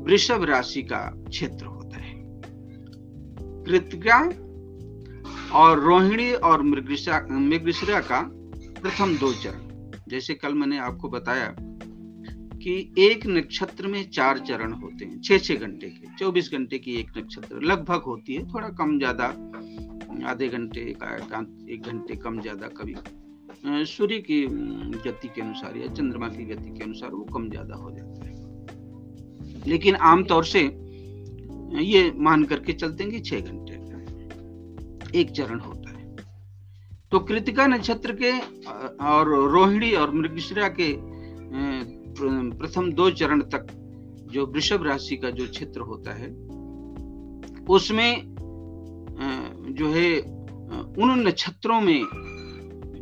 [0.04, 2.14] वृषभ राशि का क्षेत्र होता है।
[3.64, 4.18] कृतिका
[5.58, 8.20] और रोहिणी और मृगशिरा का
[8.80, 9.66] प्रथम दो चरण।
[10.10, 11.54] जैसे कल मैंने आपको बताया
[12.60, 16.94] कि एक नक्षत्र में चार चरण होते हैं, छह छह घंटे के, चौबीस घंटे की
[16.94, 19.24] एक नक्षत्र लगभग होती है, थोड़ा कम ज़्यादा,
[20.26, 21.14] आधे घंटे का
[21.68, 22.94] एक घंटे कम ज़्यादा कभी
[23.64, 27.90] सूर्य की गति के अनुसार या चंद्रमा की गति के अनुसार वो कम ज़्यादा हो
[27.90, 28.36] जाता है।
[29.66, 30.60] लेकिन आमतौर से
[31.84, 33.76] ये मान करके चलते हैं कि छह घंटे
[35.14, 36.16] एक चरण होता है।
[37.12, 38.30] तो कृतिका नक्षत्र के
[39.06, 40.92] और रोहिणी और मृगशिरा के
[42.58, 43.66] प्रथम दो चरण तक
[44.32, 46.28] जो वृषभ राशि का जो क्षेत्र होता है,
[47.68, 48.10] उसमें
[49.78, 50.18] जो है
[50.98, 52.00] उन नक्षत्रों में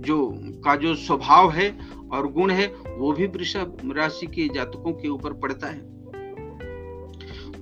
[0.07, 0.19] जो,
[0.64, 1.69] का जो स्वभाव है
[2.12, 2.66] और गुण है,
[2.97, 5.97] वो भी वृषभ राशि के जातकों के ऊपर पड़ता है।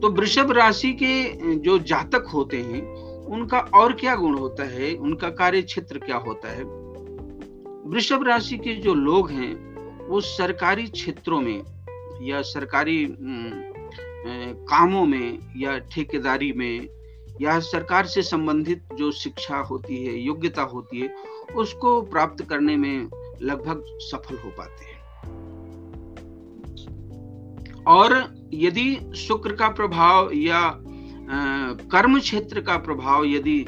[0.01, 1.13] तो वृषभ राशि के,
[1.57, 2.83] जो जातक होते हैं,
[3.27, 4.95] उनका और क्या गुण होता है?
[4.95, 6.65] उनका कार्य क्षेत्र क्या होता है?
[7.91, 9.53] वृषभ राशि के जो लोग हैं,
[10.09, 11.63] वो सरकारी क्षेत्रों में
[12.23, 13.07] या सरकारी
[14.69, 16.89] कामों में या ठेकेदारी में
[17.41, 21.09] या सरकार से संबंधित जो शिक्षा होती है, योग्यता होती है
[21.57, 23.09] उसको प्राप्त करने में
[23.43, 25.03] लगभग सफल हो पाते हैं।
[27.87, 28.13] और
[28.55, 30.61] यदि शुक्र का प्रभाव या
[31.91, 33.61] कर्म क्षेत्र का प्रभाव यदि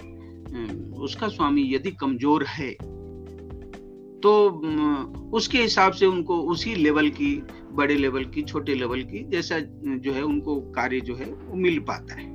[0.99, 2.71] उसका स्वामी यदि कमज़ोर है
[4.23, 4.33] तो
[5.33, 7.35] उसके हिसाब से उनको उसी लेवल की,
[7.73, 11.79] बड़े लेवल की, छोटे लेवल की जैसा, जो है उनको कार्य जो है वो मिल
[11.81, 12.27] पाता है।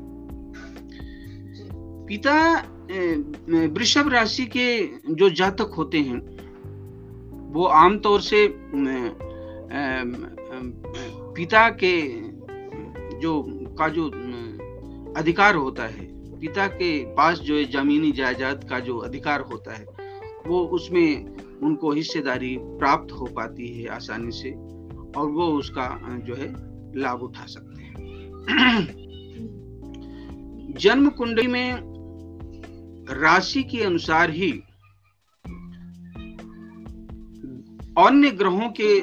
[2.08, 2.36] पिता
[3.74, 6.42] वृषभ राशि के जो जातक होते हैं,
[7.54, 8.48] वो आमतौर से
[11.36, 12.02] पिता के
[13.20, 13.44] जो,
[13.80, 14.06] का जो
[15.18, 19.86] अधिकार होता है, पिता के पास जो है जमीनी जायदाद का जो अधिकार होता है,
[20.48, 24.52] वो उसमें उनको हिस्सेदारी प्राप्त हो पाती है आसानी से
[25.20, 26.54] और वो उसका जो है
[27.00, 27.96] लाभ उठा सकते हैं।
[30.78, 31.91] जन्म कुंडली में
[33.10, 34.52] राशि के अनुसार ही
[37.98, 39.00] अन्य ग्रहों के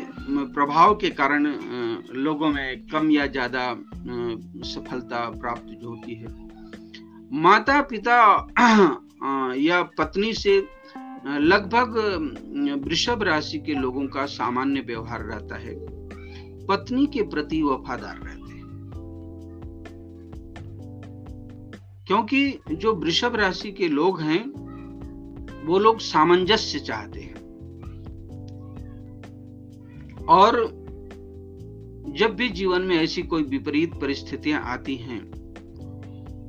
[0.54, 1.46] प्रभाव के कारण
[2.16, 3.64] लोगों में कम या ज़्यादा
[4.64, 6.28] सफलता प्राप्त होती है।
[7.40, 8.16] माता पिता
[9.56, 10.58] या पत्नी से
[11.26, 11.96] लगभग
[12.84, 15.74] वृषभ राशि के लोगों का सामान्य व्यवहार रहता है।
[16.66, 18.47] पत्नी के प्रति वफादार रहता हैं।
[22.08, 24.52] क्योंकि जो वृषभ राशि के लोग हैं,
[25.66, 27.34] वो लोग सामंजस्य चाहते हैं।
[30.24, 30.78] और
[32.08, 35.38] जब भी जीवन में ऐसी कोई विपरीत परिस्थितियाँ आती हैं,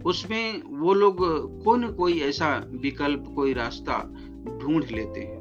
[0.01, 1.17] उसमें वो लोग
[1.63, 4.15] कोई न कोई ऐसा विकल्प, कोई रास्ता
[4.59, 5.39] ढूंढ लेते हैं।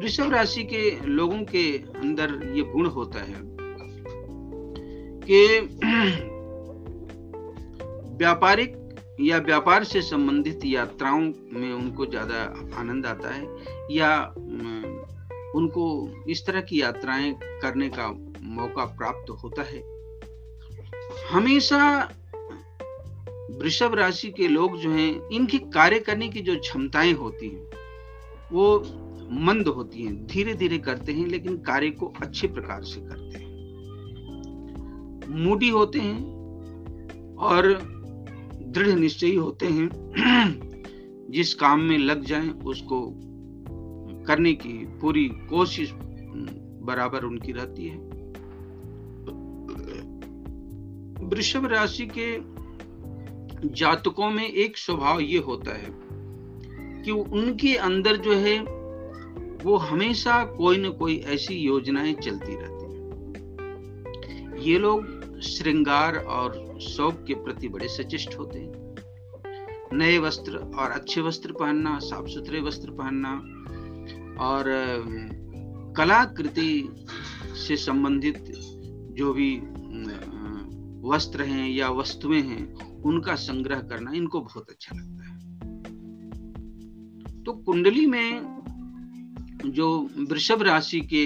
[0.00, 3.36] वृषभ राशि के लोगों के अंदर ये गुण होता है
[5.20, 5.60] कि
[8.16, 8.81] व्यापारिक
[9.22, 11.20] या व्यापार से संबंधित यात्राओं
[11.52, 12.42] में उनको ज़्यादा
[12.76, 13.46] आनंद आता है,
[13.90, 14.34] या
[15.54, 15.84] उनको
[16.28, 17.32] इस तरह की यात्राएँ
[17.62, 18.08] करने का
[18.42, 19.82] मौका प्राप्त होता है।
[21.30, 22.08] हमेशा
[23.52, 27.66] वृषभ राशि के लोग जो हैं, इनकी कार्य करने की जो क्षमताएँ होती हैं,
[28.52, 28.78] वो
[29.42, 33.50] मंद होती हैं धीरे धीरे करते हैं, लेकिन कार्य को अच्छे प्रकार से करते हैं।
[35.34, 37.68] मूडी होते हैं और
[38.72, 39.90] दृढ़ निश्चयी होते हैं,
[41.30, 43.12] जिस काम में लग जाएँ, उसको
[44.26, 45.92] करने की पूरी कोशिश
[46.82, 47.96] बराबर उनकी रहती है।
[51.28, 52.52] वृषभ राशि के
[53.68, 55.88] जातकों में एक स्वभाव ये होता है
[57.02, 58.58] कि उनके अंदर जो है,
[59.64, 63.02] वो हमेशा कोई न कोई ऐसी योजनाएँ चलती रहती हैं।
[64.58, 68.72] ये लोग श्रृंगार और शौक के प्रति बड़े सचेष्ट होते हैं।
[69.92, 73.32] नए वस्त्र और अच्छे वस्त्र पहनना साफ़ सुथरे वस्त्र पहनना
[74.44, 74.64] और
[75.96, 76.88] कलाकृति
[77.66, 78.44] से संबंधित
[79.12, 79.56] जो भी
[81.08, 85.32] वस्त्र हैं या वस्तुएँ हैं, उनका संग्रह करना इनको बहुत अच्छा लगता है।
[87.42, 88.62] तो कुंडली में
[89.66, 91.24] जो वृषभ राशि के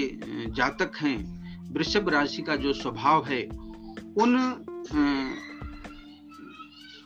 [0.51, 1.17] जातक हैं,
[1.73, 3.66] वृषभ राशि का जो स्वभाव है
[4.21, 4.35] उन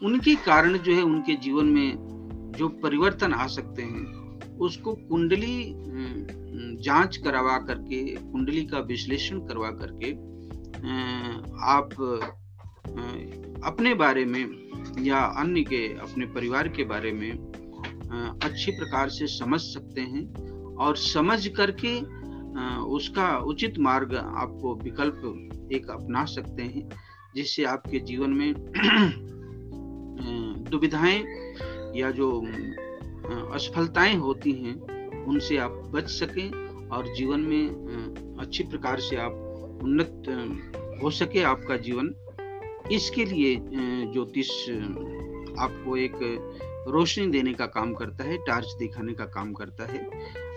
[0.03, 5.73] उनके कारण जो है उनके जीवन में जो परिवर्तन आ सकते हैं, उसको कुंडली
[6.85, 10.11] जाँच करवा करके, कुंडली का विश्लेषण करवा करके
[11.71, 11.93] आप
[13.65, 14.45] अपने बारे में
[14.99, 17.31] या अन्य के, अपने परिवार के बारे में
[18.43, 21.99] अच्छी प्रकार से समझ सकते हैं और समझ करके
[22.95, 25.21] उसका उचित मार्ग आपको विकल्प
[25.71, 26.87] एक अपना सकते हैं,
[27.35, 28.53] जिससे आपके जीवन में
[30.71, 31.23] दुविधाएँ
[31.95, 32.31] या जो
[33.53, 34.75] असफलताएँ होती हैं,
[35.25, 41.77] उनसे आप बच सकें और जीवन में अच्छी प्रकार से आप उन्नत हो सके आपका
[41.77, 42.13] जीवन।
[42.91, 44.49] इसके लिए ज्योतिष
[45.59, 46.13] आपको एक
[46.87, 50.07] रोशनी देने का काम करता है, टार्च दिखाने का काम करता है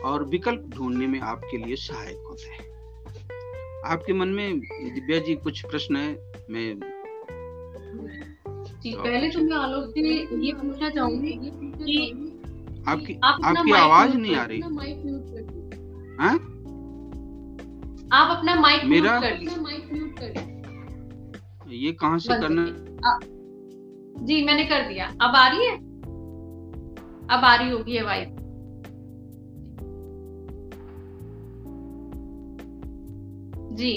[0.05, 2.74] और विकल्प ढूँढने में आपके लिए सहायक होता है।
[3.93, 6.11] आपके मन में दिव्या जी कुछ प्रश्न है?
[6.51, 6.79] मैं
[8.83, 10.01] जी पहले तो मैं आलोक से
[10.47, 11.97] ये पूछना चाहूँगी कि
[12.89, 14.61] आपकी आप आपकी आवाज़ नहीं आ रही।
[16.21, 16.35] हाँ?
[18.13, 19.33] आप अपना माइक मेरा कर
[21.73, 22.65] ये कहाँ से करना
[24.27, 25.77] जी मैंने कर दिया। अब आ रही है?
[27.31, 28.44] अब आ रही होगी आवाज़।
[33.75, 33.93] जी।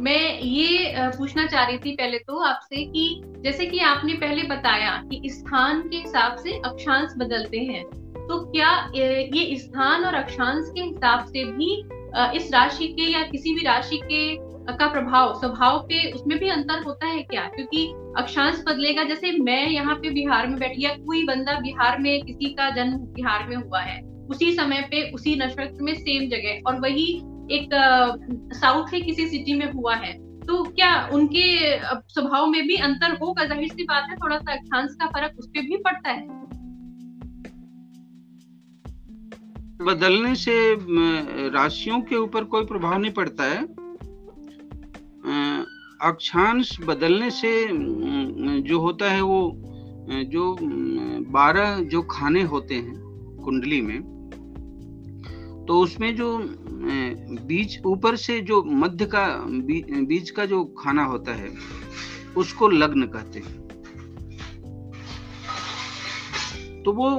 [0.00, 4.90] मैं ये पूछना चाह रही थी पहले तो आपसे कि जैसे कि आपने पहले बताया
[5.10, 7.84] कि स्थान के हिसाब से अक्षांश बदलते हैं
[8.28, 11.74] तो क्या ये स्थान और अक्षांश के हिसाब से भी
[12.36, 16.82] इस राशि के या किसी भी राशि के का प्रभाव, स्वभाव पे उसमें भी अंतर
[16.82, 17.42] होता है क्या?
[17.46, 17.86] क्योंकि
[18.18, 22.52] अक्षांश बदलेगा, जैसे मैं यहाँ पे बिहार में बैठी या कोई बंदा बिहार में, किसी
[22.54, 26.80] का जन्म बिहार में हुआ है, उसी समय पे, उसी नक्षत्र में सेम जगह, और
[26.80, 27.06] वही
[27.52, 27.68] एक
[28.54, 30.12] साउथ के किसी सिटी में हुआ है।
[30.42, 31.44] तो क्या उनके
[32.10, 35.46] स्वभाव में भी अंतर होगा ज़ाहिर सी बात है, थोड़ा सा अक्षांश का फ़र्क उस
[35.48, 36.26] पर भी पड़ता है।
[39.82, 40.54] बदलने से
[41.50, 43.62] राशियों के ऊपर कोई प्रभाव नहीं पड़ता है।
[46.02, 47.52] अक्षांश बदलने से
[48.62, 49.40] जो होता है वो
[50.28, 50.56] जो
[51.32, 52.94] बारह जो खाने होते हैं,
[53.44, 54.00] कुंडली में
[55.68, 56.28] तो उसमें जो
[56.82, 59.26] बीज ऊपर से जो मध्य का
[60.04, 61.50] बीज का जो खाना होता है,
[62.36, 63.62] उसको लग्न कहते हैं।
[66.82, 67.10] तो वो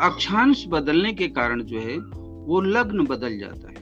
[0.00, 1.98] अक्षांश बदलने के कारण जो है,
[2.46, 3.76] वो लग्न बदल जाता है।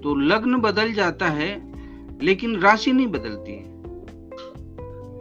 [0.00, 1.50] तो लग्न बदल जाता है,
[2.22, 3.68] लेकिन राशि नहीं बदलती है।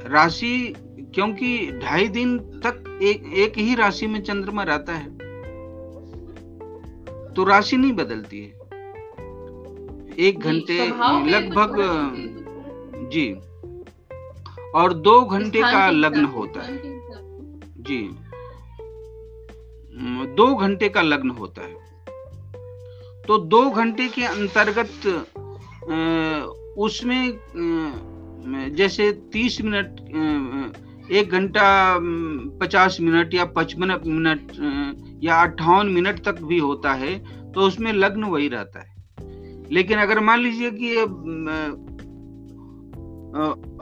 [0.09, 0.75] राशि
[1.15, 5.18] क्योंकि ढाई दिन तक एक एक ही राशि में चंद्रमा रहता है।
[7.35, 8.57] तो राशि नहीं बदलती है।
[10.19, 10.87] एक घंटे
[11.27, 11.75] लगभग
[13.11, 13.27] जी।
[14.75, 16.77] और दो घंटे का लग्न होता है।
[17.79, 18.01] जी।
[20.35, 21.77] दो घंटे का लग्न होता है।
[23.23, 25.07] तो दो घंटे के अंतर्गत
[26.77, 27.39] उसमें
[28.75, 29.99] जैसे तीस मिनट
[31.11, 31.97] एक घंटा
[32.59, 34.51] पचास मिनट या पचपन मिनट
[35.23, 37.17] या अट्ठावन मिनट तक भी होता है
[37.51, 38.97] तो उसमें लग्न वही रहता है।
[39.71, 40.95] लेकिन अगर मान लीजिए कि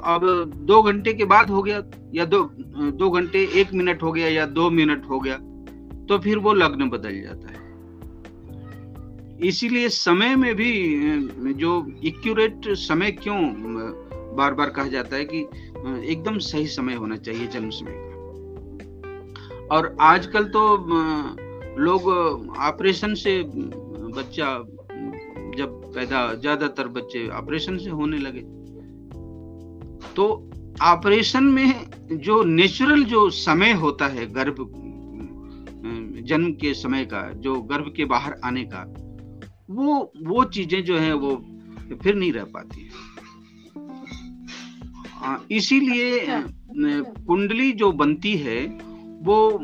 [0.06, 0.22] अब
[0.68, 1.82] दो घंटे के बाद हो गया,
[2.14, 2.42] या दो
[2.92, 5.38] दो घंटे, एक मिनट हो गया, या दो मिनट हो गया
[6.08, 7.56] तो फिर वो लग्न बदल जाता है।
[9.40, 10.72] इसीलिए समय में भी
[11.54, 11.72] जो
[12.06, 13.40] एक्यूरेट समय क्यों
[14.38, 15.40] बार बार कहा जाता है कि
[16.12, 18.07] एकदम सही समय होना चाहिए जन्म समय
[19.72, 20.62] और आजकल तो
[21.80, 22.08] लोग
[22.60, 24.48] ऑपरेशन से बच्चा
[25.58, 28.42] जब पैदा ज़्यादातर बच्चे ऑपरेशन से होने लगे।
[30.16, 30.26] तो
[30.84, 31.70] ऑपरेशन में
[32.14, 34.56] जो नेचुरल जो समय होता है गर्भ
[36.28, 38.84] जन्म के समय का जो गर्भ के बाहर आने का
[39.70, 41.36] वो वो चीज़ें जो है वो
[42.04, 42.90] फिर नहीं रह पाती है।
[45.52, 46.26] इसीलिए
[47.28, 48.60] कुंडली जो बनती है
[49.24, 49.60] वो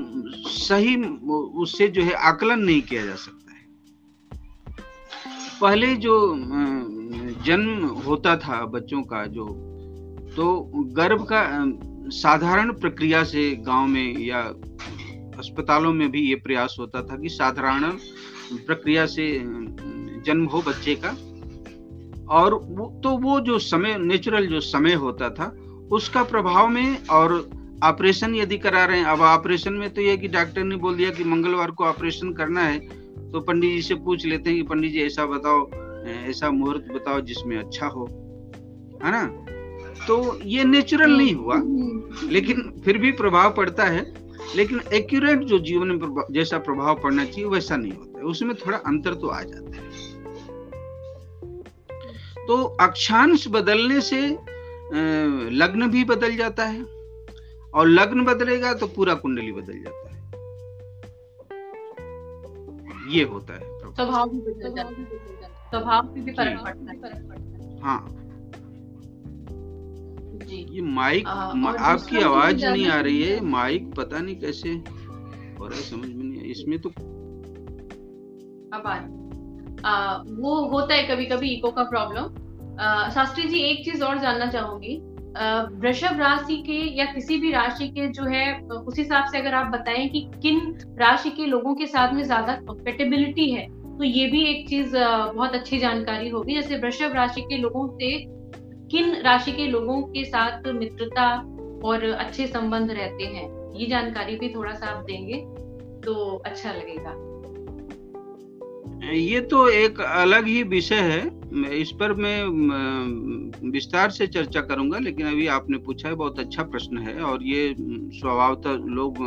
[0.47, 0.95] सही,
[1.62, 3.66] उससे जो है आकलन नहीं किया जा सकता है।
[5.62, 6.16] पहले जो
[7.45, 9.45] जन्म होता था बच्चों का जो
[10.36, 10.45] तो
[10.93, 11.43] गर्भ का
[12.12, 14.39] साधारण प्रक्रिया से गाँव में या
[15.39, 17.84] अस्पतालों में भी ये प्रयास होता था कि साधारण
[18.66, 19.28] प्रक्रिया से
[20.26, 21.10] जन्म हो बच्चे का।
[22.30, 25.45] और वो तो वो जो समय, नेचुरल जो समय होता था,
[25.91, 27.32] उसका प्रभाव में और
[27.84, 31.09] ऑपरेशन यदि करा रहे हैं, अब ऑपरेशन में तो ये कि डॉक्टर ने बोल दिया
[31.09, 32.79] कि मंगलवार को ऑपरेशन करना है
[33.31, 35.69] तो पंडित जी से पूछ लेते हैं कि पंडित जी, ऐसा बताओ
[36.29, 38.05] ऐसा मुहूर्त बताओ जिसमें अच्छा हो।
[39.03, 39.25] है ना?
[40.07, 41.55] तो ये नेचुरल नहीं हुआ,
[42.29, 44.05] लेकिन फिर भी प्रभाव पड़ता है,
[44.55, 48.77] लेकिन एक्यूरेट जो जीवन में जैसा प्रभाव पड़ना चाहिए, वैसा नहीं होता है। उसमें थोड़ा
[48.77, 49.81] अंतर तो आ जाता है।
[52.47, 54.21] तो अक्षांश बदलने से
[55.53, 56.81] लग्न भी बदल जाता है।
[57.76, 60.21] और लग्न बदलेगा तो पूरा कुंडली बदल जाता है।
[63.15, 63.59] ये होता है
[63.93, 65.05] स्वभाव भी बदल जाता है।
[65.69, 68.19] स्वभाव भी फ़र्क पड़ता है। हाँ।
[70.51, 75.84] ये माइक आपकी आवाज़ नहीं आ रही है माइक पता नहीं कैसे हो रहा है
[75.84, 76.89] समझ में नहीं इसमें तो
[78.78, 78.88] अब
[79.86, 82.28] आ, वो होता है कभी कभी इको का प्रॉब्लम।
[83.11, 88.07] शास्त्री जी एक चीज़ और जानना चाहूँगी। वृषभ राशि के या किसी भी राशि के
[88.09, 92.13] जो है, उस हिसाब से अगर आप बताएँ कि किन राशि के लोगों के साथ
[92.13, 97.11] में ज़्यादा कंपेटेबिलिटी है तो ये भी एक चीज़ बहुत अच्छी जानकारी होगी। जैसे वृषभ
[97.15, 98.17] राशि के लोगों से
[98.91, 101.27] किन राशि के लोगों के साथ मित्रता
[101.86, 105.38] और अच्छे संबंध रहते हैं, ये जानकारी भी थोड़ा सा आप देंगे
[106.01, 106.13] तो
[106.45, 107.11] अच्छा लगेगा।
[109.11, 111.21] ये तो एक अलग ही विषय है।
[111.54, 112.43] इस पर मैं
[113.72, 117.76] विस्तार से चर्चा करूँगा, लेकिन अभी आपने पूछा है, बहुत अच्छा प्रश्न है, और ये
[117.80, 119.18] स्वभावतः लोग,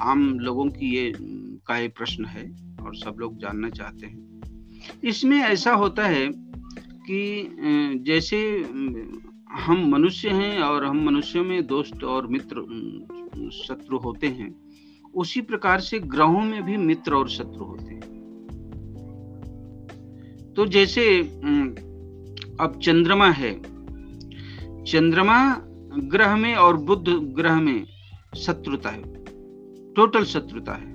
[0.00, 1.12] आम लोगों की ये,
[1.66, 2.44] का ये प्रश्न है,
[2.82, 6.28] और सब लोग जानना चाहते हैं। इसमें ऐसा होता है
[7.10, 7.48] कि
[8.06, 8.38] जैसे,
[9.50, 12.56] हम मनुष्य हैं, और हम मनुष्यों में दोस्त और मित्र,
[13.64, 14.54] शत्रु होते हैं,
[15.14, 18.13] उसी प्रकार से ग्रहों में भी मित्र और शत्रु होते हैं।
[20.56, 21.20] तो जैसे
[22.60, 23.62] अब चंद्रमा है।
[24.84, 25.56] चंद्रमा
[25.96, 27.84] ग्रह में और बुद्ध ग्रह में
[28.36, 29.02] शत्रुता है।
[29.94, 30.94] टोटल शत्रुता है।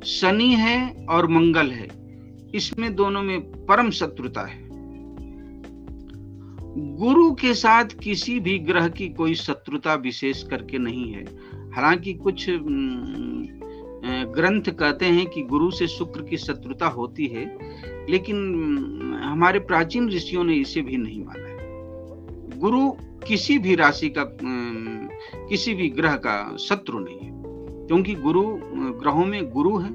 [0.00, 1.88] शनि है और मंगल है।
[2.54, 4.64] इसमें दोनों में परम शत्रुता है।
[6.96, 11.24] गुरु के साथ किसी भी ग्रह की कोई शत्रुता विशेष करके नहीं है।
[11.72, 12.50] हालाँकि कुछ
[14.06, 17.44] ग्रंथ कहते हैं कि गुरु से शुक्र की शत्रुता होती है,
[18.10, 22.90] लेकिन हमारे प्राचीन ऋषियों ने इसे भी नहीं माना है। गुरु
[23.26, 24.24] किसी भी राशि का
[25.48, 27.32] किसी भी ग्रह का शत्रु नहीं है,
[27.86, 28.42] क्योंकि गुरु
[29.00, 29.90] ग्रहों में गुरु है,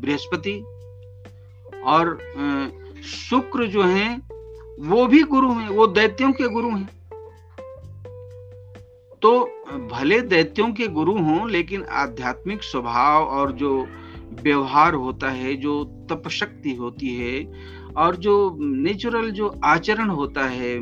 [0.00, 0.58] बृहस्पति,
[1.84, 2.18] और
[3.04, 4.16] शुक्र जो है,
[4.80, 6.88] वो भी गुरु हैं, वो दैत्यों के गुरु हैं।
[9.22, 9.40] तो
[9.92, 13.86] भले दैत्यों के गुरु हों, लेकिन आध्यात्मिक स्वभाव और जो
[14.42, 17.44] व्यवहार होता है, जो तप शक्ति होती है,
[17.96, 20.72] और जो नेचुरल जो आचरण होता है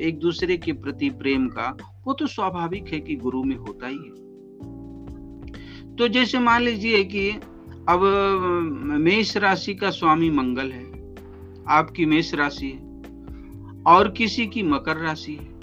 [0.00, 3.96] एक दूसरे के प्रति प्रेम का, वो तो स्वाभाविक है कि गुरु में होता ही
[3.96, 4.14] है।
[5.96, 7.30] तो जैसे मान लीजिए कि
[7.88, 8.00] अब
[9.00, 10.84] मेष राशि का स्वामी मंगल है,
[11.68, 12.82] आपकी मेष राशि है,
[13.86, 15.53] और किसी की मकर राशि है।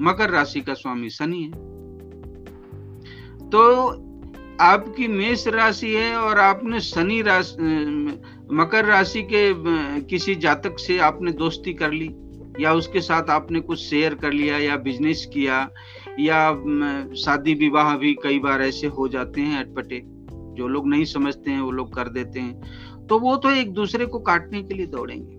[0.00, 1.50] मकर राशि का स्वामी शनि है।
[3.50, 3.88] तो
[4.60, 7.56] आपकी मेष राशि है और आपने शनि राशि
[8.52, 9.52] मकर राशि के
[10.00, 12.10] किसी जातक से आपने दोस्ती कर ली,
[12.60, 15.70] या उसके साथ आपने कुछ शेयर कर लिया, या बिज़नेस किया,
[16.20, 16.54] या
[17.14, 20.02] शादी विवाह भी कई बार ऐसे हो जाते हैं अटपटे,
[20.54, 24.06] जो लोग नहीं समझते हैं वो लोग कर देते हैं। तो वो तो एक दूसरे
[24.06, 25.34] को काटने के लिए दौड़ेंगे।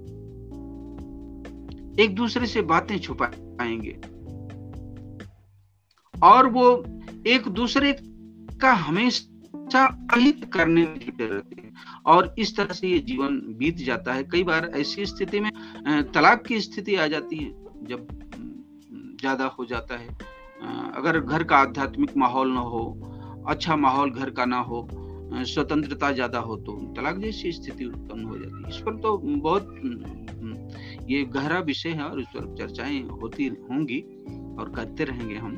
[2.03, 4.14] एक दूसरे से बातें छुपाएँगे।
[6.24, 6.68] और वो
[7.28, 7.95] एक दूसरे
[8.61, 11.74] का हमेशा अहित करने में रहते हैं।
[12.05, 15.51] और इस तरह से ये जीवन बीत जाता है। कई बार ऐसी स्थिति में
[16.13, 17.49] तलाक की स्थिति आ जाती है,
[17.84, 18.07] जब
[19.22, 20.07] ज़्यादा हो जाता है।
[20.95, 22.84] अगर घर का आध्यात्मिक माहौल ना हो
[23.47, 24.88] अच्छा माहौल घर का ना हो
[25.45, 29.72] स्वतंत्रता ज़्यादा हो तो तलाक जैसी स्थिति उत्पन्न हो जाती है। इस पर तो बहुत
[31.09, 33.99] ये गहरा विषय है और इस पर चर्चाएँ होती होंगी
[34.59, 35.57] और करते रहेंगे हम।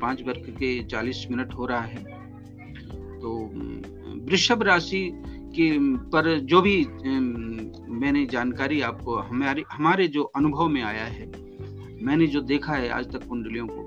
[0.00, 2.02] पाँच वर्ग के चालीस मिनट हो रहा है।
[3.20, 3.30] तो
[4.26, 5.02] वृषभ राशि
[5.56, 5.70] के
[6.10, 6.76] पर जो भी
[7.90, 11.26] मैंने जानकारी आपको, हमारे हमारे जो अनुभव में आया है,
[12.02, 13.84] मैंने जो देखा है आज तक कुंडलियों को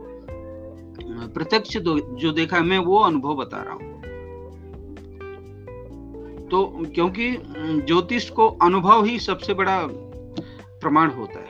[1.34, 3.88] प्रत्यक्ष जो देखा है, मैं वो अनुभव बता रहा हूँ।
[6.50, 7.32] तो क्योंकि
[7.82, 9.80] ज्योतिष को अनुभव ही सबसे बड़ा
[10.82, 11.49] प्रमाण होता है।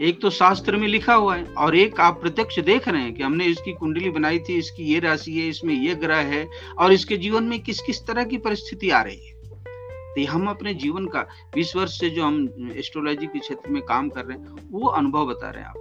[0.00, 3.22] एक तो शास्त्र में लिखा हुआ है, और एक आप प्रत्यक्ष देख रहे हैं कि
[3.22, 6.46] हमने इसकी कुंडली बनाई थी, इसकी ये राशि है, इसमें ये ग्रह है,
[6.78, 9.38] और इसके जीवन में किस किस तरह की परिस्थिति आ रही है।
[10.14, 11.20] तो हम अपने जीवन का
[11.54, 15.26] बीस वर्ष से जो हम एस्ट्रोलॉजी के क्षेत्र में काम कर रहे हैं, वो अनुभव
[15.26, 15.76] बता रहे हैं आप।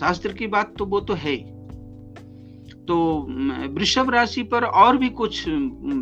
[0.00, 1.44] शास्त्र की बात तो वो तो है ही।
[2.86, 2.96] तो
[3.74, 5.44] वृषभ राशि पर और भी कुछ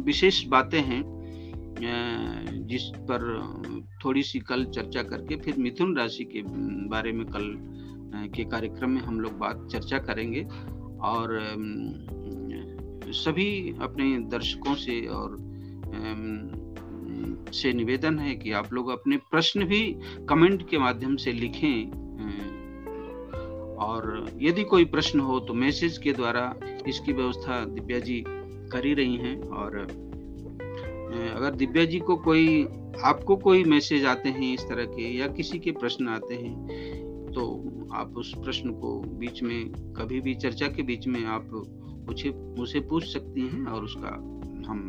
[0.05, 1.03] विशेष बातें हैं
[2.65, 3.23] जिस पर
[4.05, 6.43] थोड़ी सी कल चर्चा करके, फिर मिथुन राशि के
[6.89, 7.55] बारे में कल
[8.37, 10.43] के कार्यक्रम में हम लोग बात, चर्चा करेंगे।
[11.05, 11.39] और
[13.15, 15.37] सभी अपने दर्शकों से और
[17.53, 19.81] से निवेदन है कि आप लोग अपने प्रश्न भी
[20.29, 21.91] कमेंट के माध्यम से लिखें
[23.79, 26.55] और यदि कोई प्रश्न हो तो मैसेज के द्वारा
[26.89, 28.23] इसकी व्यवस्था दिव्या जी
[28.73, 29.87] कर ही रही हैं। और
[31.13, 32.65] अगर दिव्या जी को कोई
[33.05, 36.67] आपको कोई मैसेज आते हैं इस तरह के या किसी के प्रश्न आते हैं
[37.35, 41.49] तो आप उस प्रश्न को बीच में कभी भी चर्चा के बीच में आप
[42.09, 44.09] मुझे मुझसे पूछ सकती हैं और उसका
[44.69, 44.89] हम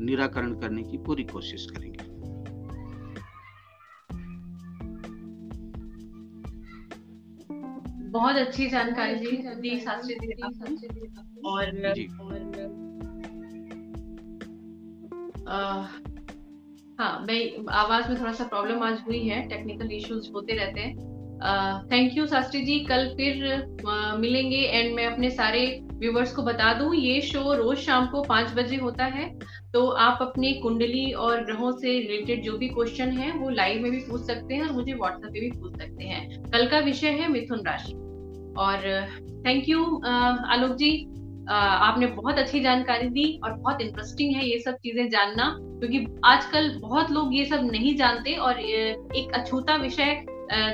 [0.00, 2.16] निराकरण करने की पूरी कोशिश करेंगे।
[8.10, 12.95] बहुत अच्छी जानकारी दी शास्त्री जी। और
[15.46, 20.94] हाँ मैं आवाज़ में थोड़ा सा प्रॉब्लम आज हुई है टेक्निकल इश्यूज़ होते रहते हैं।
[21.92, 23.44] थैंक यू शास्त्री जी कल फिर
[23.80, 28.22] uh, मिलेंगे एंड मैं अपने सारे व्यूवर्स को बता दूँ ये शो रोज शाम को
[28.22, 29.28] पाँच बजे होता है।
[29.72, 33.90] तो आप अपने कुंडली और ग्रहों से रिलेटेड जो भी क्वेश्चन है वो लाइव में
[33.90, 37.10] भी पूछ सकते हैं और मुझे व्हाट्सएप पे भी पूछ सकते हैं। कल का विषय
[37.10, 37.92] है मिथुन राशि।
[38.58, 39.06] और
[39.46, 40.90] थैंक यू आलोक जी।
[41.48, 46.70] आपने बहुत अच्छी जानकारी दी और बहुत इंटरेस्टिंग है ये सब चीज़ें जानना, क्योंकि आजकल
[46.80, 50.24] बहुत लोग ये सब नहीं जानते और एक अछूता विषय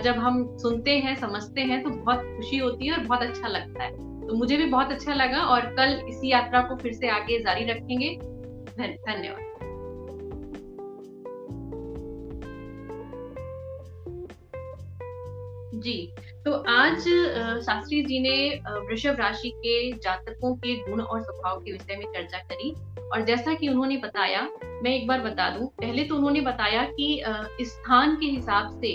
[0.05, 3.83] जब हम सुनते हैं, समझते हैं तो बहुत खुशी होती है और बहुत अच्छा लगता
[3.85, 3.91] है।
[4.23, 7.65] तो मुझे भी बहुत अच्छा लगा और कल इसी यात्रा को फिर से आगे जारी
[7.65, 8.17] रखेंगे।
[8.79, 9.51] धन्यवाद।
[15.75, 16.15] जी।
[16.45, 16.99] तो आज
[17.65, 22.39] शास्त्री जी ने वृषभ राशि के जातकों के गुण और स्वभाव के विषय में चर्चा
[22.39, 22.71] करी
[23.13, 24.41] और जैसा कि उन्होंने बताया,
[24.83, 27.23] मैं एक बार बता दूँ, पहले तो उन्होंने बताया कि
[27.63, 28.93] स्थान के हिसाब से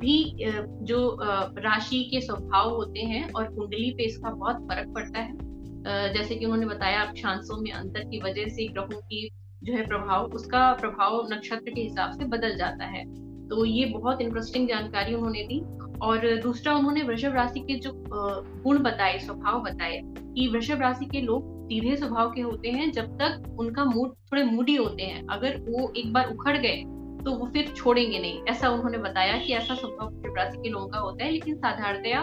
[0.00, 0.34] भी
[0.82, 6.34] जो राशि के स्वभाव होते हैं और कुंडली पे इसका बहुत फ़र्क पड़ता है। जैसे
[6.34, 9.28] कि उन्होंने बताया अक्षांशों में अंतर की वजह से ग्रहों की
[9.62, 13.04] जो है प्रभाव, उसका प्रभाव नक्षत्र के हिसाब से बदल जाता है।
[13.48, 15.62] तो ये बहुत इंटरेस्टिंग जानकारी उन्होंने दी।
[16.02, 21.20] और दूसरा उन्होंने वृषभ राशि के जो गुण बताए, स्वभाव बताए, कि वृषभ राशि के
[21.20, 25.56] लोग सीधे स्वभाव के होते हैं जब तक उनका मूड थोड़े मूडी होते हैं। अगर
[25.68, 26.82] वो एक बार उखड़ गए
[27.24, 30.88] तो वो फिर छोड़ेंगे नहीं। ऐसा उन्होंने बताया कि ऐसा स्वभाव वृषभ राशि के लोगों
[30.88, 32.20] का होता है, लेकिन साधारणतया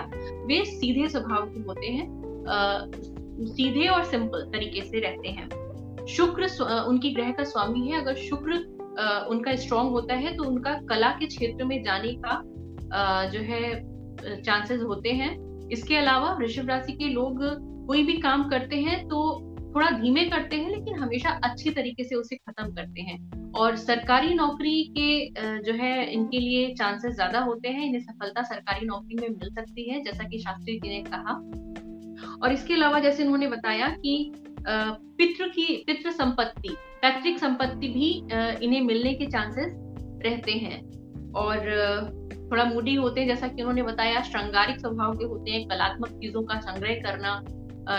[0.48, 2.08] वे सीधे स्वभाव के होते हैं
[3.48, 6.48] सीधे और सिंपल तरीके से रहते हैं। शुक्र
[6.88, 8.56] उनकी ग्रह का स्वामी है। अगर शुक्र
[9.30, 12.42] उनका स्ट्रांग होता है तो उनका कला के क्षेत्र में जाने का
[13.32, 15.32] जो है चांसेस होते हैं।
[15.70, 17.40] इसके अलावा वृषभ राशि के लोग
[17.88, 22.16] कोई भी काम करते हैं तो थोड़ा धीमे करते हैं, लेकिन हमेशा अच्छे तरीके से
[22.16, 27.70] उसे खत्म करते हैं। और सरकारी नौकरी के जो है, इनके लिए चांसेस ज़्यादा होते
[27.70, 31.34] हैं। इन्हें सफलता सरकारी नौकरी में मिल सकती है, जैसा कि शास्त्री जी ने कहा।
[32.38, 34.32] और इसके अलावा जैसे उन्होंने बताया कि
[34.68, 38.12] पितृ की, पितृ संपत्ति, पैतृक संपत्ति भी
[38.66, 39.74] इन्हें मिलने के चांसेस
[40.26, 40.82] रहते हैं।
[41.36, 41.58] और
[42.54, 46.42] थोड़ा मूडी होते हैं, जैसा कि उन्होंने बताया, श्रृंगारिक स्वभाव के होते हैं, कलात्मक चीज़ों
[46.44, 47.44] का संग्रह करना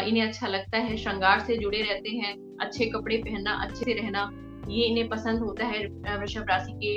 [0.00, 4.30] इन्हें अच्छा लगता है, श्रृंगार से जुड़े रहते हैं, अच्छे कपड़े पहनना, अच्छे से रहना,
[4.68, 5.84] ये इन्हें पसंद होता है
[6.18, 6.92] वृषभ राशि के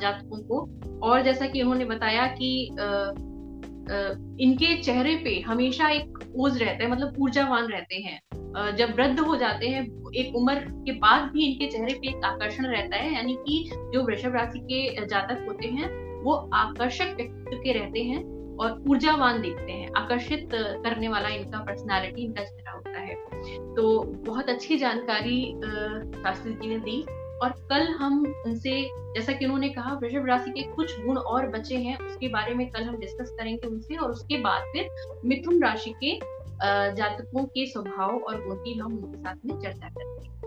[0.00, 0.58] जातकों को।
[1.00, 2.50] और जैसा कि उन्होंने बताया कि
[4.44, 9.36] इनके चेहरे पे हमेशा एक ओज रहता है मतलब ऊर्जावान रहते हैं। जब वृद्ध हो
[9.36, 9.82] जाते हैं,
[10.16, 14.04] एक उम्र के बाद भी इनके चेहरे पे एक आकर्षण रहता है, यानी कि जो
[14.06, 18.22] वृषभ राशि के जातक होते हैं वो आकर्षक व्यक्तित्व के रहते हैं
[18.56, 23.14] और ऊर्जावान दिखते हैं, आकर्षित करने वाला इनका पर्सनालिटी इनका चेहरा होता है।
[23.74, 25.40] तो बहुत अच्छी जानकारी
[26.16, 27.00] शास्त्री जी ने दी
[27.42, 28.70] और कल हम उनसे,
[29.14, 32.68] जैसा कि उन्होंने कहा, वृषभ राशि के कुछ गुण और बचे हैं, उसके बारे में
[32.70, 34.88] कल हम डिस्कस करेंगे उनसे और उसके बाद फिर
[35.24, 36.18] मिथुन राशि के
[36.96, 40.37] जातकों के स्वभाव और गुण की हम उनके साथ में चर्चा करेंगे।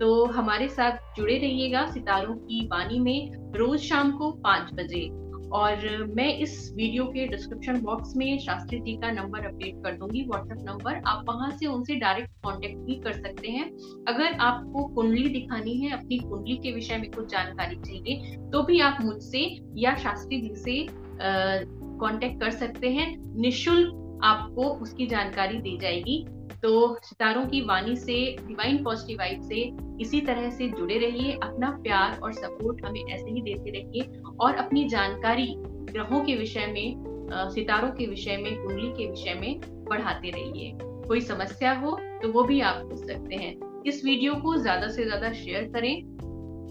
[0.00, 5.08] तो हमारे साथ जुड़े रहिएगा सितारों की वाणी में रोज शाम को पाँच बजे।
[5.52, 10.22] और मैं इस वीडियो के डिस्क्रिप्शन बॉक्स में शास्त्री जी का नंबर अपडेट कर दूँगी
[10.24, 13.64] व्हाट्सएप नंबर आप वहाँ से उनसे डायरेक्ट कांटेक्ट भी कर सकते हैं।
[14.08, 18.80] अगर आपको कुंडली दिखानी है, अपनी कुंडली के विषय में कुछ जानकारी चाहिए तो भी
[18.80, 20.86] आप मुझसे या शास्त्री जी से
[21.22, 26.24] कांटेक्ट कर सकते हैं। निशुल्क आपको उसकी जानकारी दी जाएगी।
[26.62, 29.60] तो सितारों की वाणी से डिवाइन पॉजिटिव वाइब से
[30.02, 34.54] इसी तरह से जुड़े रहिए, अपना प्यार और सपोर्ट हमें ऐसे ही देते रहिए और
[34.56, 37.08] अपनी जानकारी ग्रहों के विषय में
[37.50, 40.72] सितारों के विषय में, कुंडली के विषय में बढ़ाते रहिए।
[41.08, 45.04] कोई समस्या हो तो वो भी आप पूछ सकते हैं। इस वीडियो को ज़्यादा से
[45.04, 46.02] ज़्यादा शेयर करें।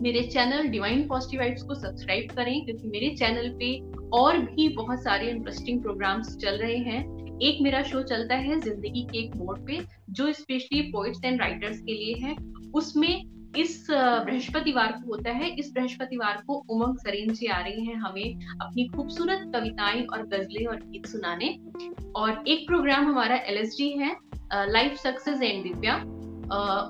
[0.01, 3.77] मेरे चैनल डिवाइन पॉजिटिव वाइब्स को सब्सक्राइब करें, क्योंकि मेरे चैनल पे
[4.17, 7.01] और भी बहुत सारे इंटरेस्टिंग प्रोग्राम्स चल रहे हैं।
[7.41, 9.79] एक मेरा शो चलता है ज़िंदगी के एक मोड पे,
[10.09, 12.35] जो स्पेशली पोइट्स एंड राइटर्स के लिए है।
[12.73, 13.23] उसमें
[13.57, 18.57] इस बृहस्पतिवार को होता है। इस बृहस्पतिवार को उमंग सरीन जी आ रही हैं हमें
[18.61, 21.57] अपनी खूबसूरत कविताएँ और गजलें और गीत सुनाने।
[22.15, 23.57] और एक प्रोग्राम हमारा एल
[24.01, 24.15] है
[24.71, 25.95] लाइफ सक्सेस एंड दिव्या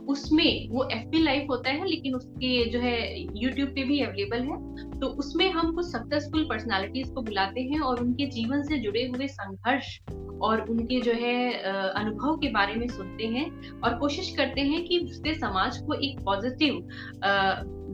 [0.09, 4.43] उसमें वो एफ़ पी लाइव होता है, लेकिन उसके जो है यूट्यूब पे भी अवेलेबल
[4.43, 9.05] है। तो उसमें हम कुछ सक्सेसफुल पर्सनालिटीज को बुलाते हैं और उनके जीवन से जुड़े
[9.07, 9.99] हुए संघर्ष
[10.41, 13.49] और उनके जो है अनुभव के बारे में सुनते हैं
[13.79, 16.81] और कोशिश करते हैं कि उससे समाज को एक पॉजिटिव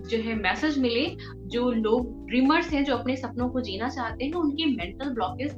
[0.10, 1.06] जो है मैसेज मिले।
[1.48, 5.54] जो लोग ड्रीमर्स हैं, जो अपने सपनों को जीना चाहते हैं, उनके मेंटल ब्लॉकेज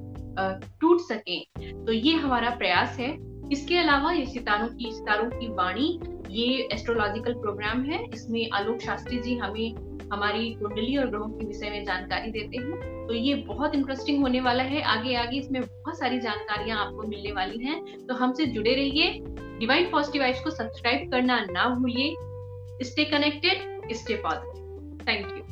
[0.82, 1.40] टूट सके।
[1.86, 3.16] तो ये हमारा प्रयास है।
[3.52, 9.20] इसके अलावा ये सितारों की सितारों की वाणी, ये एस्ट्रोलॉजिकल प्रोग्राम है इसमें आलोक शास्त्री
[9.20, 9.76] जी हमें,
[10.14, 14.42] हमारी कुंडली और ग्रहों के विषय में जानकारी देते हैं। तो ये बहुत इंटरेस्टिंग होने
[14.42, 18.74] वाला है। आगे आगे इसमें बहुत सारी जानकारियाँ आपको मिलने वाली हैं। तो हमसे जुड़े
[18.74, 19.12] रहिए।
[19.60, 22.16] डिवाइन पॉजिटिव को सब्सक्राइब करना ना भूलिए।
[22.84, 25.47] Stay connected stay positive thank you